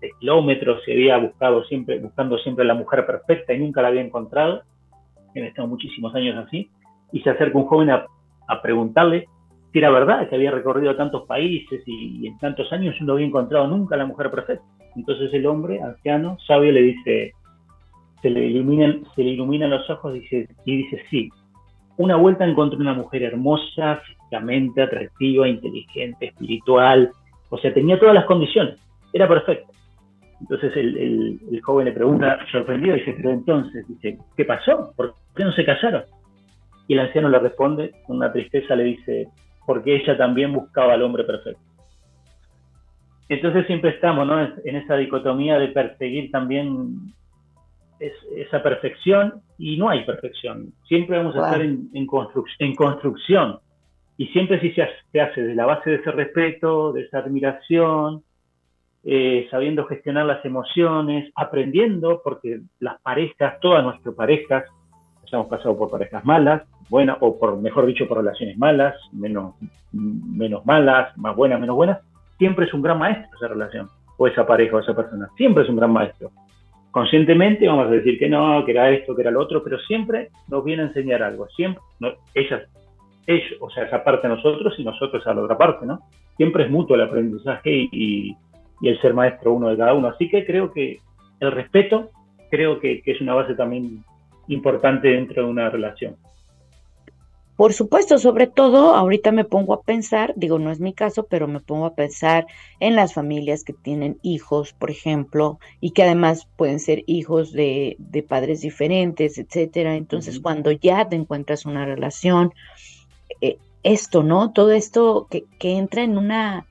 [0.00, 4.02] de kilómetros, se había buscado siempre, buscando siempre la mujer perfecta y nunca la había
[4.02, 4.62] encontrado,
[5.38, 6.70] han estado muchísimos años así,
[7.12, 8.06] y se acerca un joven a,
[8.62, 9.26] preguntarle
[9.72, 13.66] si era verdad que había recorrido tantos países y, en tantos años no había encontrado
[13.66, 14.64] nunca la mujer perfecta.
[14.96, 17.32] Entonces el hombre, anciano, sabio, le dice,
[18.22, 21.28] se le iluminan, se le iluminan los ojos y dice, y dice, sí,
[21.98, 27.10] una vuelta encontré una mujer hermosa, físicamente atractiva, inteligente, espiritual,
[27.50, 28.78] o sea, tenía todas las condiciones,
[29.12, 29.70] era perfecta.
[30.40, 34.92] Entonces el, joven le pregunta, sorprendido, dice, pero entonces, dice, ¿qué pasó?
[34.96, 36.04] ¿Por qué no se casaron?
[36.86, 39.28] Y el anciano le responde, con una tristeza le dice,
[39.66, 41.60] porque ella también buscaba al hombre perfecto.
[43.28, 44.40] Entonces siempre estamos ¿no?
[44.42, 47.12] en esa dicotomía de perseguir también
[48.00, 50.72] esa perfección y no hay perfección.
[50.86, 52.06] Siempre vamos a estar en, en,
[52.60, 53.58] en, construcción
[54.16, 58.22] y siempre sí se se hace de la base de ese respeto, de esa admiración,
[59.04, 64.64] eh, sabiendo gestionar las emociones, aprendiendo, porque las parejas, todas nuestras parejas,
[65.32, 69.54] hemos pasado por parejas malas, buenas, o por, mejor dicho, por relaciones malas, menos,
[69.92, 71.98] menos malas, más buenas, menos buenas,
[72.38, 75.68] siempre es un gran maestro esa relación, o esa pareja o esa persona, siempre es
[75.68, 76.30] un gran maestro.
[76.90, 80.30] conscientemente vamos a decir que no, que era esto, que era lo otro, pero siempre
[80.48, 81.82] nos viene a enseñar algo, siempre,
[82.34, 82.62] ellas,
[83.26, 86.00] ellos, o sea, esa parte a nosotros y nosotros a la otra parte, ¿no?
[86.36, 88.34] Siempre es mutuo el aprendizaje y,
[88.86, 91.00] el ser maestro uno de cada uno, así que creo que
[91.40, 92.10] el respeto,
[92.50, 94.04] creo que es una base también
[94.46, 96.16] importante dentro de una relación.
[97.58, 101.48] Por supuesto, sobre todo, ahorita me pongo a pensar, digo, no es mi caso, pero
[101.48, 102.46] me pongo a pensar
[102.78, 107.96] en las familias que tienen hijos, por ejemplo, y que además pueden ser hijos de,
[107.98, 109.96] de padres diferentes, etcétera.
[109.96, 112.54] Entonces, cuando ya te encuentras una relación,
[113.40, 114.52] eh, esto, ¿no?
[114.52, 116.64] Todo esto que, que entra en una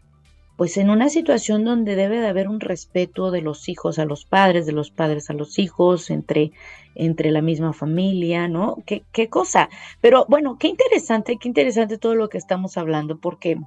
[0.57, 4.25] pues en una situación donde debe de haber un respeto de los hijos a los
[4.25, 6.51] padres, de los padres a los hijos, entre,
[6.95, 8.77] entre la misma familia, ¿no?
[8.85, 9.69] ¿Qué, qué cosa.
[10.01, 13.57] Pero bueno, qué interesante, qué interesante todo lo que estamos hablando, porque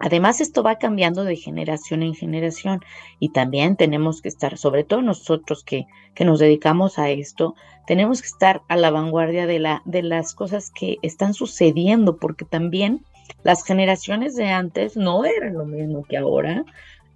[0.00, 2.80] Además, esto va cambiando de generación en generación
[3.20, 7.54] y también tenemos que estar, sobre todo nosotros que, que, nos dedicamos a esto,
[7.86, 12.44] tenemos que estar a la vanguardia de, la, de las cosas que están sucediendo, porque
[12.44, 13.04] también
[13.42, 16.64] las generaciones de antes no eran lo mismo que ahora,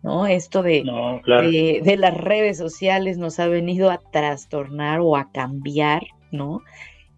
[0.03, 0.27] ¿no?
[0.27, 0.85] Esto de,
[1.83, 6.63] de, las redes sociales nos ha venido a trastornar o a cambiar, ¿no?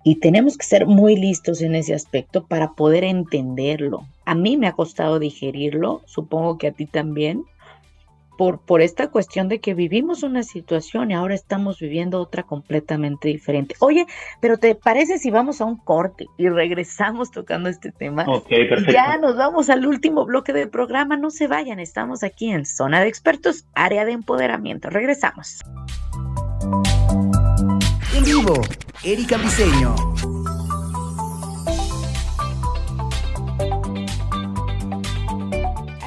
[0.02, 4.06] Y tenemos que ser muy listos en ese aspecto para poder entenderlo.
[4.24, 7.44] A mí me ha costado digerirlo, supongo que a ti también,
[8.40, 13.74] por, esta cuestión de que vivimos una situación y ahora estamos viviendo otra completamente diferente.
[13.80, 14.06] Oye,
[14.40, 18.24] pero ¿te parece si vamos a un corte y regresamos tocando este tema?
[18.26, 18.92] Ok, perfecto.
[18.92, 23.00] Ya nos vamos al último bloque del programa, no se vayan, estamos aquí en Zona
[23.00, 24.88] de Expertos, área de empoderamiento.
[24.88, 25.58] Regresamos.
[28.14, 28.54] En vivo,
[29.04, 29.94] Erika Piseño.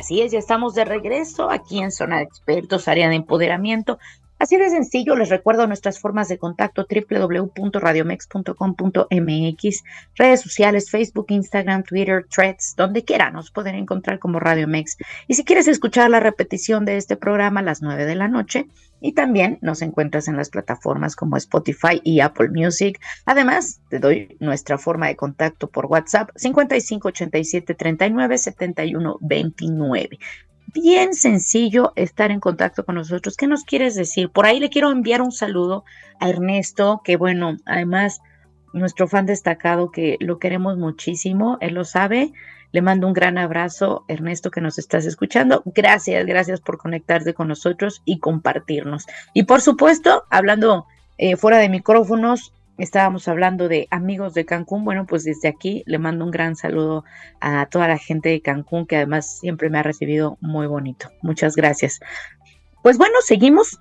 [0.03, 3.99] Así es, ya estamos de regreso aquí en Zona de Expertos, área de empoderamiento.
[4.43, 9.83] Así de sencillo, les recuerdo nuestras formas de contacto www.radiomex.com.mx,
[10.15, 14.97] redes sociales, Facebook, Instagram, Twitter, Threads, donde quiera nos pueden encontrar como Radio Mex.
[15.29, 18.67] Y si quieres escuchar la repetición de este programa a las 9 de la noche,
[18.99, 22.99] y también nos encuentras en las plataformas como Spotify y Apple Music.
[23.25, 30.19] Además, te doy nuestra forma de contacto por WhatsApp 5587 39 71 29
[30.73, 33.37] bien sencillo estar en contacto con nosotros.
[33.37, 34.29] ¿Qué nos quieres decir?
[34.29, 35.85] Por ahí le quiero enviar un saludo
[36.19, 38.21] a Ernesto, que bueno, además
[38.73, 42.33] nuestro fan destacado que lo queremos muchísimo, él lo sabe.
[42.71, 45.61] Le mando un gran abrazo, Ernesto, que nos estás escuchando.
[45.65, 49.05] Gracias, gracias por conectarte con nosotros y compartirnos.
[49.35, 50.87] Y por supuesto, hablando
[51.19, 54.83] eh, fuera de micrófonos, estábamos hablando de amigos de Cancún.
[54.85, 57.03] Bueno, pues desde aquí le mando un gran saludo
[57.39, 61.09] a toda la gente de Cancún, que además siempre me ha recibido muy bonito.
[61.21, 61.99] Muchas gracias.
[62.81, 63.79] Pues bueno, seguimos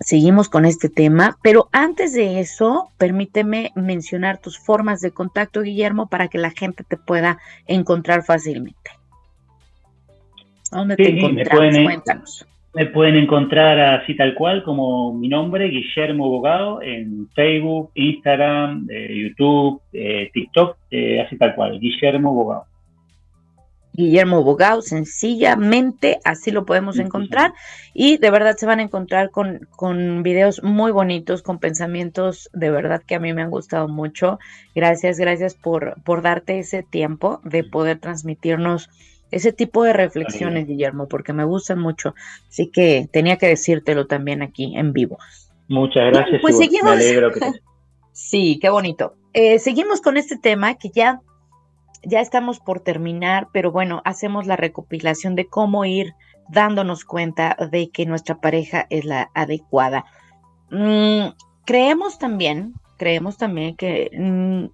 [0.00, 6.08] seguimos con este tema, pero antes de eso, permíteme mencionar tus formas de contacto, Guillermo,
[6.08, 8.90] para que la gente te pueda encontrar fácilmente.
[10.70, 11.84] ¿Dónde te encontramos?
[11.84, 12.46] Cuéntanos.
[12.74, 19.14] Me pueden encontrar así tal cual como mi nombre, Guillermo Bogado, en Facebook, Instagram, eh,
[19.14, 22.66] YouTube, eh, TikTok, eh, así tal cual, Guillermo Bogado.
[23.96, 27.52] Guillermo Bogao, sencillamente así lo podemos encontrar
[27.94, 32.70] y de verdad se van a encontrar con, con videos muy bonitos, con pensamientos de
[32.70, 34.40] verdad que a mí me han gustado mucho.
[34.74, 38.90] Gracias, gracias por, por darte ese tiempo de poder transmitirnos
[39.34, 42.14] ese tipo de reflexiones, Guillermo, porque me gustan mucho.
[42.48, 45.18] Así que tenía que decírtelo también aquí en vivo.
[45.68, 46.40] Muchas gracias.
[46.40, 46.98] pues seguimos.
[48.12, 49.14] sí, qué bonito.
[49.32, 51.20] Eh, seguimos con este tema que ya
[52.06, 56.14] ya estamos por terminar, pero bueno, hacemos la recopilación de cómo ir
[56.48, 60.04] dándonos cuenta de que nuestra pareja es la adecuada.
[60.70, 61.28] Mm,
[61.64, 64.66] creemos también, creemos también que mm,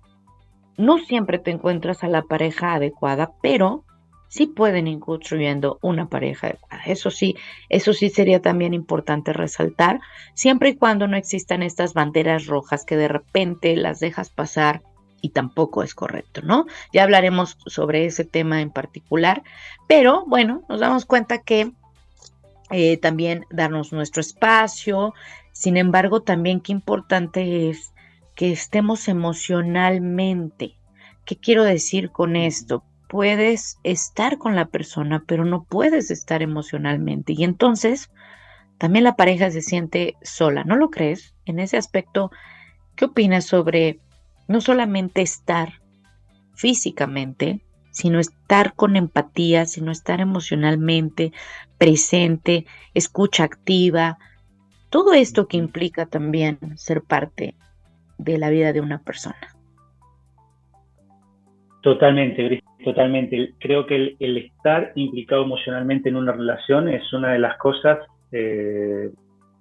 [0.82, 3.84] no siempre te encuentras a la pareja adecuada, pero
[4.30, 6.84] sí pueden ir construyendo una pareja adecuada.
[6.86, 7.36] Eso sí,
[7.68, 10.00] eso sí sería también importante resaltar,
[10.34, 14.82] siempre y cuando no existan estas banderas rojas que de repente las dejas pasar
[15.20, 16.66] y tampoco es correcto, ¿no?
[16.92, 19.42] Ya hablaremos sobre ese tema en particular,
[19.88, 21.72] pero bueno, nos damos cuenta que
[22.70, 25.12] eh, también darnos nuestro espacio,
[25.52, 27.92] sin embargo, también qué importante es
[28.36, 30.76] que estemos emocionalmente.
[31.26, 32.84] ¿Qué quiero decir con esto?
[33.10, 37.32] Puedes estar con la persona, pero no puedes estar emocionalmente.
[37.32, 38.08] Y entonces,
[38.78, 41.34] también la pareja se siente sola, ¿no lo crees?
[41.44, 42.30] En ese aspecto,
[42.94, 43.98] ¿qué opinas sobre
[44.46, 45.80] no solamente estar
[46.54, 51.32] físicamente, sino estar con empatía, sino estar emocionalmente
[51.78, 54.18] presente, escucha activa,
[54.88, 57.54] Todo esto que implica también ser parte
[58.18, 59.56] de la vida de una persona.
[61.80, 63.54] Totalmente, totalmente.
[63.58, 67.98] Creo que el, estar implicado emocionalmente en una relación es una de las cosas
[68.32, 69.10] eh,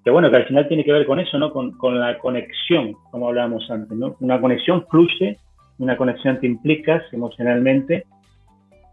[0.04, 1.52] que, bueno, que al final tiene que ver con eso, ¿no?
[1.52, 4.16] Con, la conexión, como hablábamos antes, ¿no?
[4.20, 5.38] Una conexión fluye,
[5.78, 8.06] una conexión te implicas emocionalmente,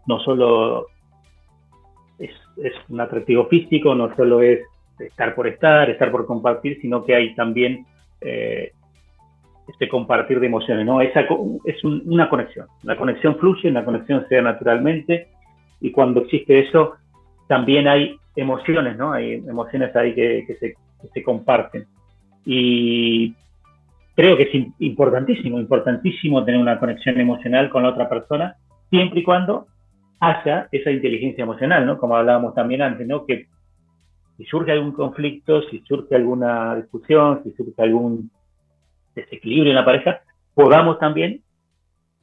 [0.05, 0.87] no solo
[2.19, 2.31] es,
[2.89, 4.61] un atractivo físico, no solo es
[4.99, 7.85] estar por estar, estar por compartir, sino que hay también
[8.21, 8.71] eh,
[9.67, 11.01] este compartir de emociones, ¿no?
[11.01, 11.25] Esa,
[11.65, 12.67] es una conexión.
[12.83, 15.27] La conexión fluye, la conexión se da naturalmente
[15.81, 16.93] y cuando existe eso
[17.47, 19.11] también hay emociones, ¿no?
[19.11, 20.75] Hay emociones ahí que, se,
[21.13, 21.85] se, comparten.
[22.45, 23.33] Y
[24.15, 28.55] creo que es importantísimo, importantísimo tener una conexión emocional con la otra persona,
[28.89, 29.67] siempre y cuando
[30.19, 31.97] haya esa inteligencia emocional, ¿no?
[31.97, 33.25] Como hablábamos también antes, ¿no?
[33.25, 33.47] Que
[34.37, 38.29] si surge algún conflicto, si surge alguna discusión, si surge algún
[39.17, 40.21] desequilibrio en la pareja,
[40.53, 41.41] podamos también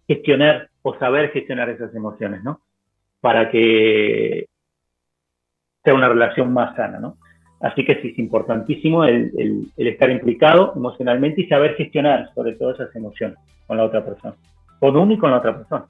[0.07, 2.61] gestionar o saber gestionar esas emociones, ¿no?
[3.21, 4.47] Para que
[5.83, 7.17] sea una relación más sana, ¿no?
[7.61, 12.95] Así que sí, es importantísimo el, estar implicado emocionalmente y saber gestionar sobre todo esas
[12.95, 14.35] emociones con la otra persona,
[14.81, 15.87] con uno y con la otra persona.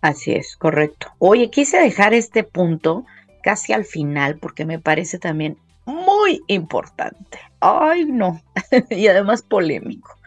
[0.00, 1.08] Así es, correcto.
[1.18, 3.04] Oye, quise dejar este punto
[3.42, 7.38] casi al final porque me parece también muy importante.
[7.60, 8.40] Ay, no.
[8.90, 10.17] y además polémico.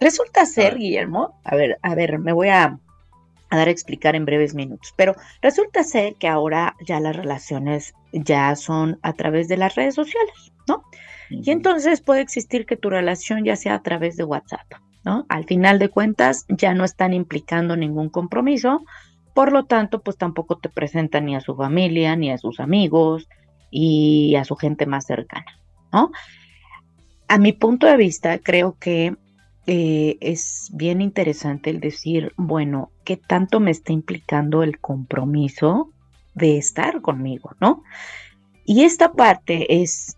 [0.00, 2.78] Resulta ser, Guillermo, a ver, a ver, me voy a,
[3.50, 8.54] dar a explicar en breves minutos, pero resulta ser que ahora ya las relaciones ya
[8.54, 10.84] son a través de las redes sociales, ¿no?
[11.30, 14.72] Y entonces puede existir que tu relación ya sea a través de WhatsApp,
[15.04, 15.26] ¿no?
[15.28, 18.84] Al final de cuentas ya no están implicando ningún compromiso,
[19.34, 23.28] por lo tanto, pues tampoco te presentan ni a su familia, ni a sus amigos
[23.70, 25.60] y a su gente más cercana,
[25.92, 26.12] ¿no?
[27.26, 29.16] A mi punto de vista, creo que
[29.70, 35.92] eh, es bien interesante el decir, bueno, ¿qué tanto me está implicando el compromiso
[36.32, 37.82] de estar conmigo, no?
[38.64, 40.16] Y esta parte es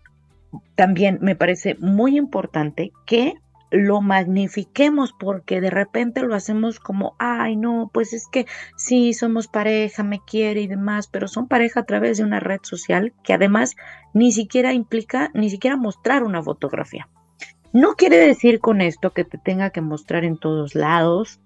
[0.75, 3.33] también, me parece muy importante que
[3.71, 8.45] lo magnifiquemos porque de repente lo hacemos como, ay, no, pues es que
[8.77, 12.59] sí, somos pareja, me quiere y demás, pero son pareja a través de una red
[12.63, 13.75] social que además
[14.13, 17.09] ni siquiera implica, ni siquiera mostrar una fotografía.
[17.73, 21.39] No quiere decir con esto que te tenga que mostrar en todos lados,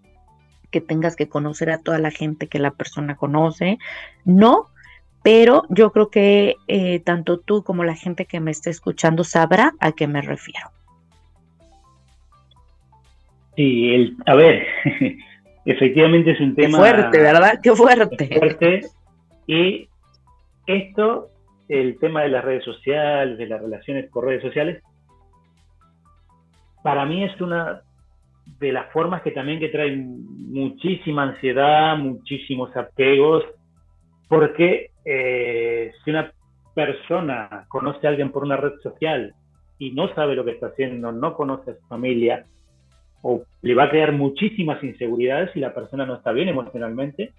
[0.71, 3.77] que tengas que conocer a toda la gente que la persona conoce,
[4.25, 4.67] no,
[5.23, 9.73] pero yo creo que eh, tanto tú como la gente que me está escuchando sabrá
[9.79, 10.69] a qué me refiero.
[13.55, 14.67] Sí, el, a ver,
[15.65, 16.77] efectivamente es un tema...
[16.77, 17.59] fuerte, ¿verdad?
[17.63, 18.27] Qué fuerte.
[18.37, 18.81] Fuerte.
[19.47, 19.87] Y
[20.67, 21.29] esto,
[21.69, 24.83] el tema de las redes sociales, de las relaciones por redes sociales,
[26.85, 27.81] para mí es una
[28.59, 33.43] de las formas que también que trae muchísima ansiedad, muchísimos apegos,
[34.29, 36.31] porque eh, si una
[36.75, 39.33] persona conoce a alguien por una red social
[39.79, 42.45] y no sabe lo que está haciendo, no conoce a su familia,
[43.23, 47.33] o le va a crear muchísimas inseguridades si la persona no está bien emocionalmente,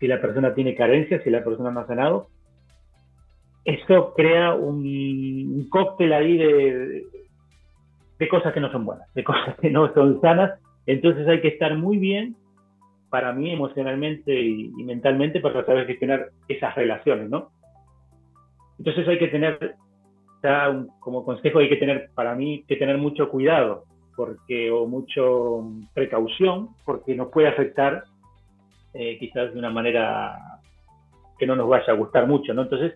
[0.00, 2.26] si la persona tiene carencias, si la persona no ha sanado.
[3.64, 7.21] Esto crea un cóctel ahí de,
[8.22, 10.52] de cosas que no son buenas, de cosas que no son sanas.
[10.86, 12.36] Entonces hay que estar muy bien,
[13.10, 17.50] para mí emocionalmente y, mentalmente, para saber gestionar esas relaciones, ¿no?
[18.78, 19.74] Entonces hay que tener,
[21.00, 26.68] como consejo hay que tener, para mí, que tener mucho cuidado, porque, o mucho precaución,
[26.84, 28.04] porque nos puede afectar
[28.94, 30.38] eh, quizás de una manera
[31.40, 32.62] que no nos vaya a gustar mucho, ¿no?
[32.62, 32.94] Entonces,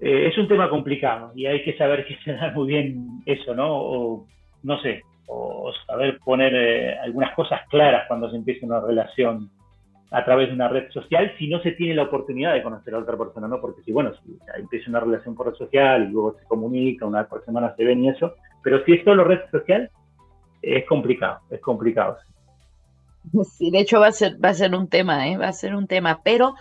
[0.00, 3.68] eh, es un tema complicado y hay que saber gestionar muy bien eso, ¿no?
[3.68, 4.26] O,
[4.62, 9.50] no sé, o saber poner eh, algunas cosas claras cuando se empieza una relación
[10.10, 12.98] a través de una red social si no se tiene la oportunidad de conocer a
[12.98, 13.60] otra persona, ¿no?
[13.60, 17.20] Porque si, bueno, si empieza una relación por red social y luego se comunica, una
[17.20, 19.90] vez por semana se ven y eso, pero si es solo red social,
[20.62, 22.16] es complicado, es complicado.
[23.44, 25.36] Sí, de hecho va a ser, va a ser un tema, ¿eh?
[25.36, 26.54] Va a ser un tema, pero,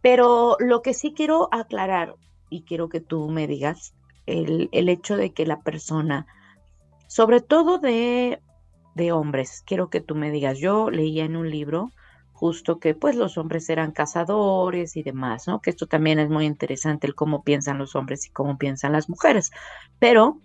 [0.00, 2.14] pero lo que sí quiero aclarar,
[2.50, 3.94] y quiero que tú me digas
[4.26, 6.26] el, hecho de que la persona,
[7.06, 8.40] sobre todo de,
[8.94, 11.90] de hombres, quiero que tú me digas, yo leía en un libro
[12.32, 15.60] justo que pues los hombres eran cazadores y demás, ¿no?
[15.60, 19.08] Que esto también es muy interesante, el cómo piensan los hombres y cómo piensan las
[19.08, 19.50] mujeres.
[19.98, 20.40] Pero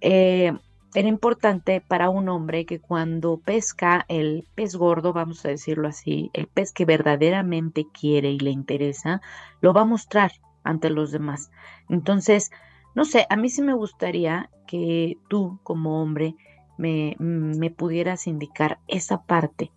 [0.00, 0.52] eh,
[0.94, 6.30] era importante para un hombre que cuando pesca el pez gordo, vamos a decirlo así,
[6.34, 9.20] el pez que verdaderamente quiere y le interesa,
[9.60, 10.32] lo va a mostrar
[10.64, 11.50] ante los demás.
[11.88, 12.50] Entonces,
[12.94, 16.34] no sé, a mí sí me gustaría que tú como hombre
[16.78, 19.70] me, me pudieras indicar esa parte.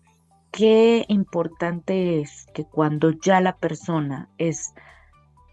[0.50, 4.74] Qué importante es que cuando ya la persona es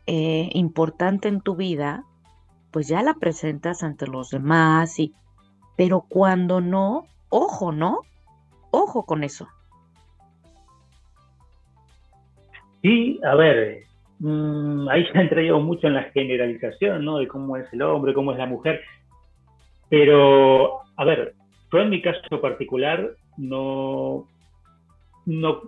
[0.07, 2.03] eh, importante en tu vida,
[2.71, 5.13] pues ya la presentas ante los demás, y,
[5.75, 8.01] pero cuando no, ojo, ¿no?
[8.71, 9.47] Ojo con eso.
[12.81, 13.85] Sí, a ver,
[14.21, 17.17] mmm, ahí se ha entrado mucho en la generalización, ¿no?
[17.17, 18.81] De cómo es el hombre, cómo es la mujer.
[19.89, 21.33] Pero, a ver,
[21.71, 24.27] yo en mi caso particular no,
[25.25, 25.61] no,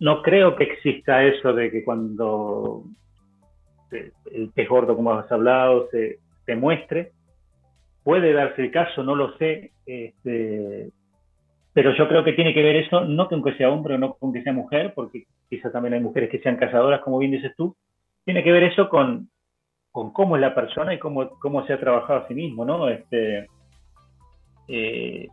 [0.00, 2.82] no creo que exista eso de que cuando
[3.90, 7.12] el pez gordo, como has hablado, se, se muestre.
[8.02, 10.90] Puede darse el caso, no lo sé, este,
[11.72, 14.14] pero yo creo que tiene que ver eso, no con que sea hombre o no
[14.14, 17.52] con que sea mujer, porque quizás también hay mujeres que sean casadoras, como bien dices
[17.56, 17.74] tú,
[18.24, 19.30] tiene que ver eso con,
[19.90, 22.88] con cómo es la persona y cómo, cómo se ha trabajado a sí mismo, ¿no?
[22.88, 23.46] Este,
[24.68, 25.28] eh,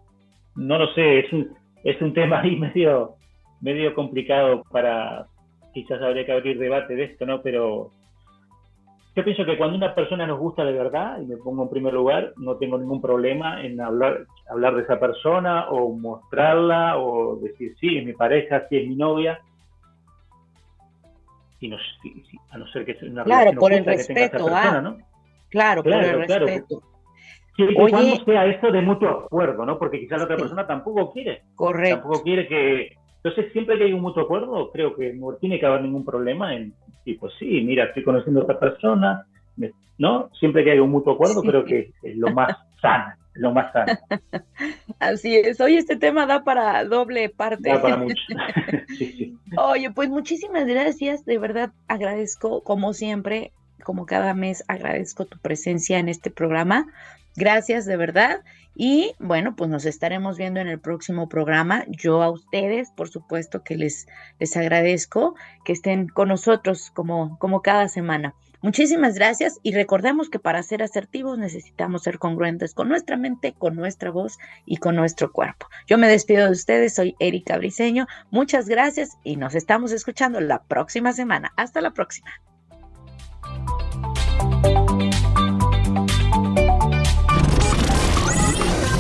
[0.56, 3.16] no lo sé, es un, es un tema ahí medio,
[3.62, 5.26] medio complicado para,
[5.74, 7.42] quizás habría que abrir debate de esto, ¿no?
[7.42, 7.92] Pero
[9.20, 11.94] yo pienso que cuando una persona nos gusta de verdad, y me pongo en primer
[11.94, 17.76] lugar, no tengo ningún problema en hablar, hablar de esa persona o mostrarla o decir,
[17.82, 19.42] sí, es mi pareja, sí, es mi novia.
[21.60, 24.98] Y a no ser que sea una claro, por el respeto, persona, ¿no?
[25.50, 26.82] Claro, por el respeto.
[27.58, 29.78] Siempre Oye, cuando sea esto de mutuo acuerdo, ¿no?
[29.78, 31.42] Porque quizás la otra persona tampoco quiere.
[31.56, 32.00] Correcto.
[32.00, 35.66] Tampoco quiere que, entonces, siempre que hay un mutuo acuerdo, creo que no tiene que
[35.66, 36.74] haber ningún problema en,
[37.10, 39.26] tipo, sí, mira, estoy conociendo a otra persona,
[39.98, 40.30] ¿no?
[40.40, 43.94] Siempre que hay un mutuo acuerdo, creo que es lo más sano, lo más sano.
[45.00, 45.60] Así es.
[45.60, 47.70] Hoy este tema da para doble parte.
[47.70, 48.22] Da para mucho.
[49.58, 51.26] Oye, pues muchísimas gracias.
[51.26, 53.52] De verdad agradezco, como siempre,
[53.84, 56.86] como cada mes, agradezco tu presencia en este programa.
[57.36, 58.42] Gracias, de verdad.
[58.76, 61.84] Y bueno, pues nos estaremos viendo en el próximo programa.
[61.90, 64.08] Yo a ustedes, por supuesto que les,
[64.40, 68.36] les agradezco que estén con nosotros como, como cada semana.
[68.62, 73.76] Muchísimas gracias y recordemos que para ser asertivos necesitamos ser congruentes con nuestra mente, con
[73.76, 75.68] nuestra voz y con nuestro cuerpo.
[75.88, 78.08] Yo me despido de ustedes, soy Erika Briseño.
[78.32, 81.54] Muchas gracias y nos estamos escuchando la próxima semana.
[81.56, 82.30] Hasta la próxima.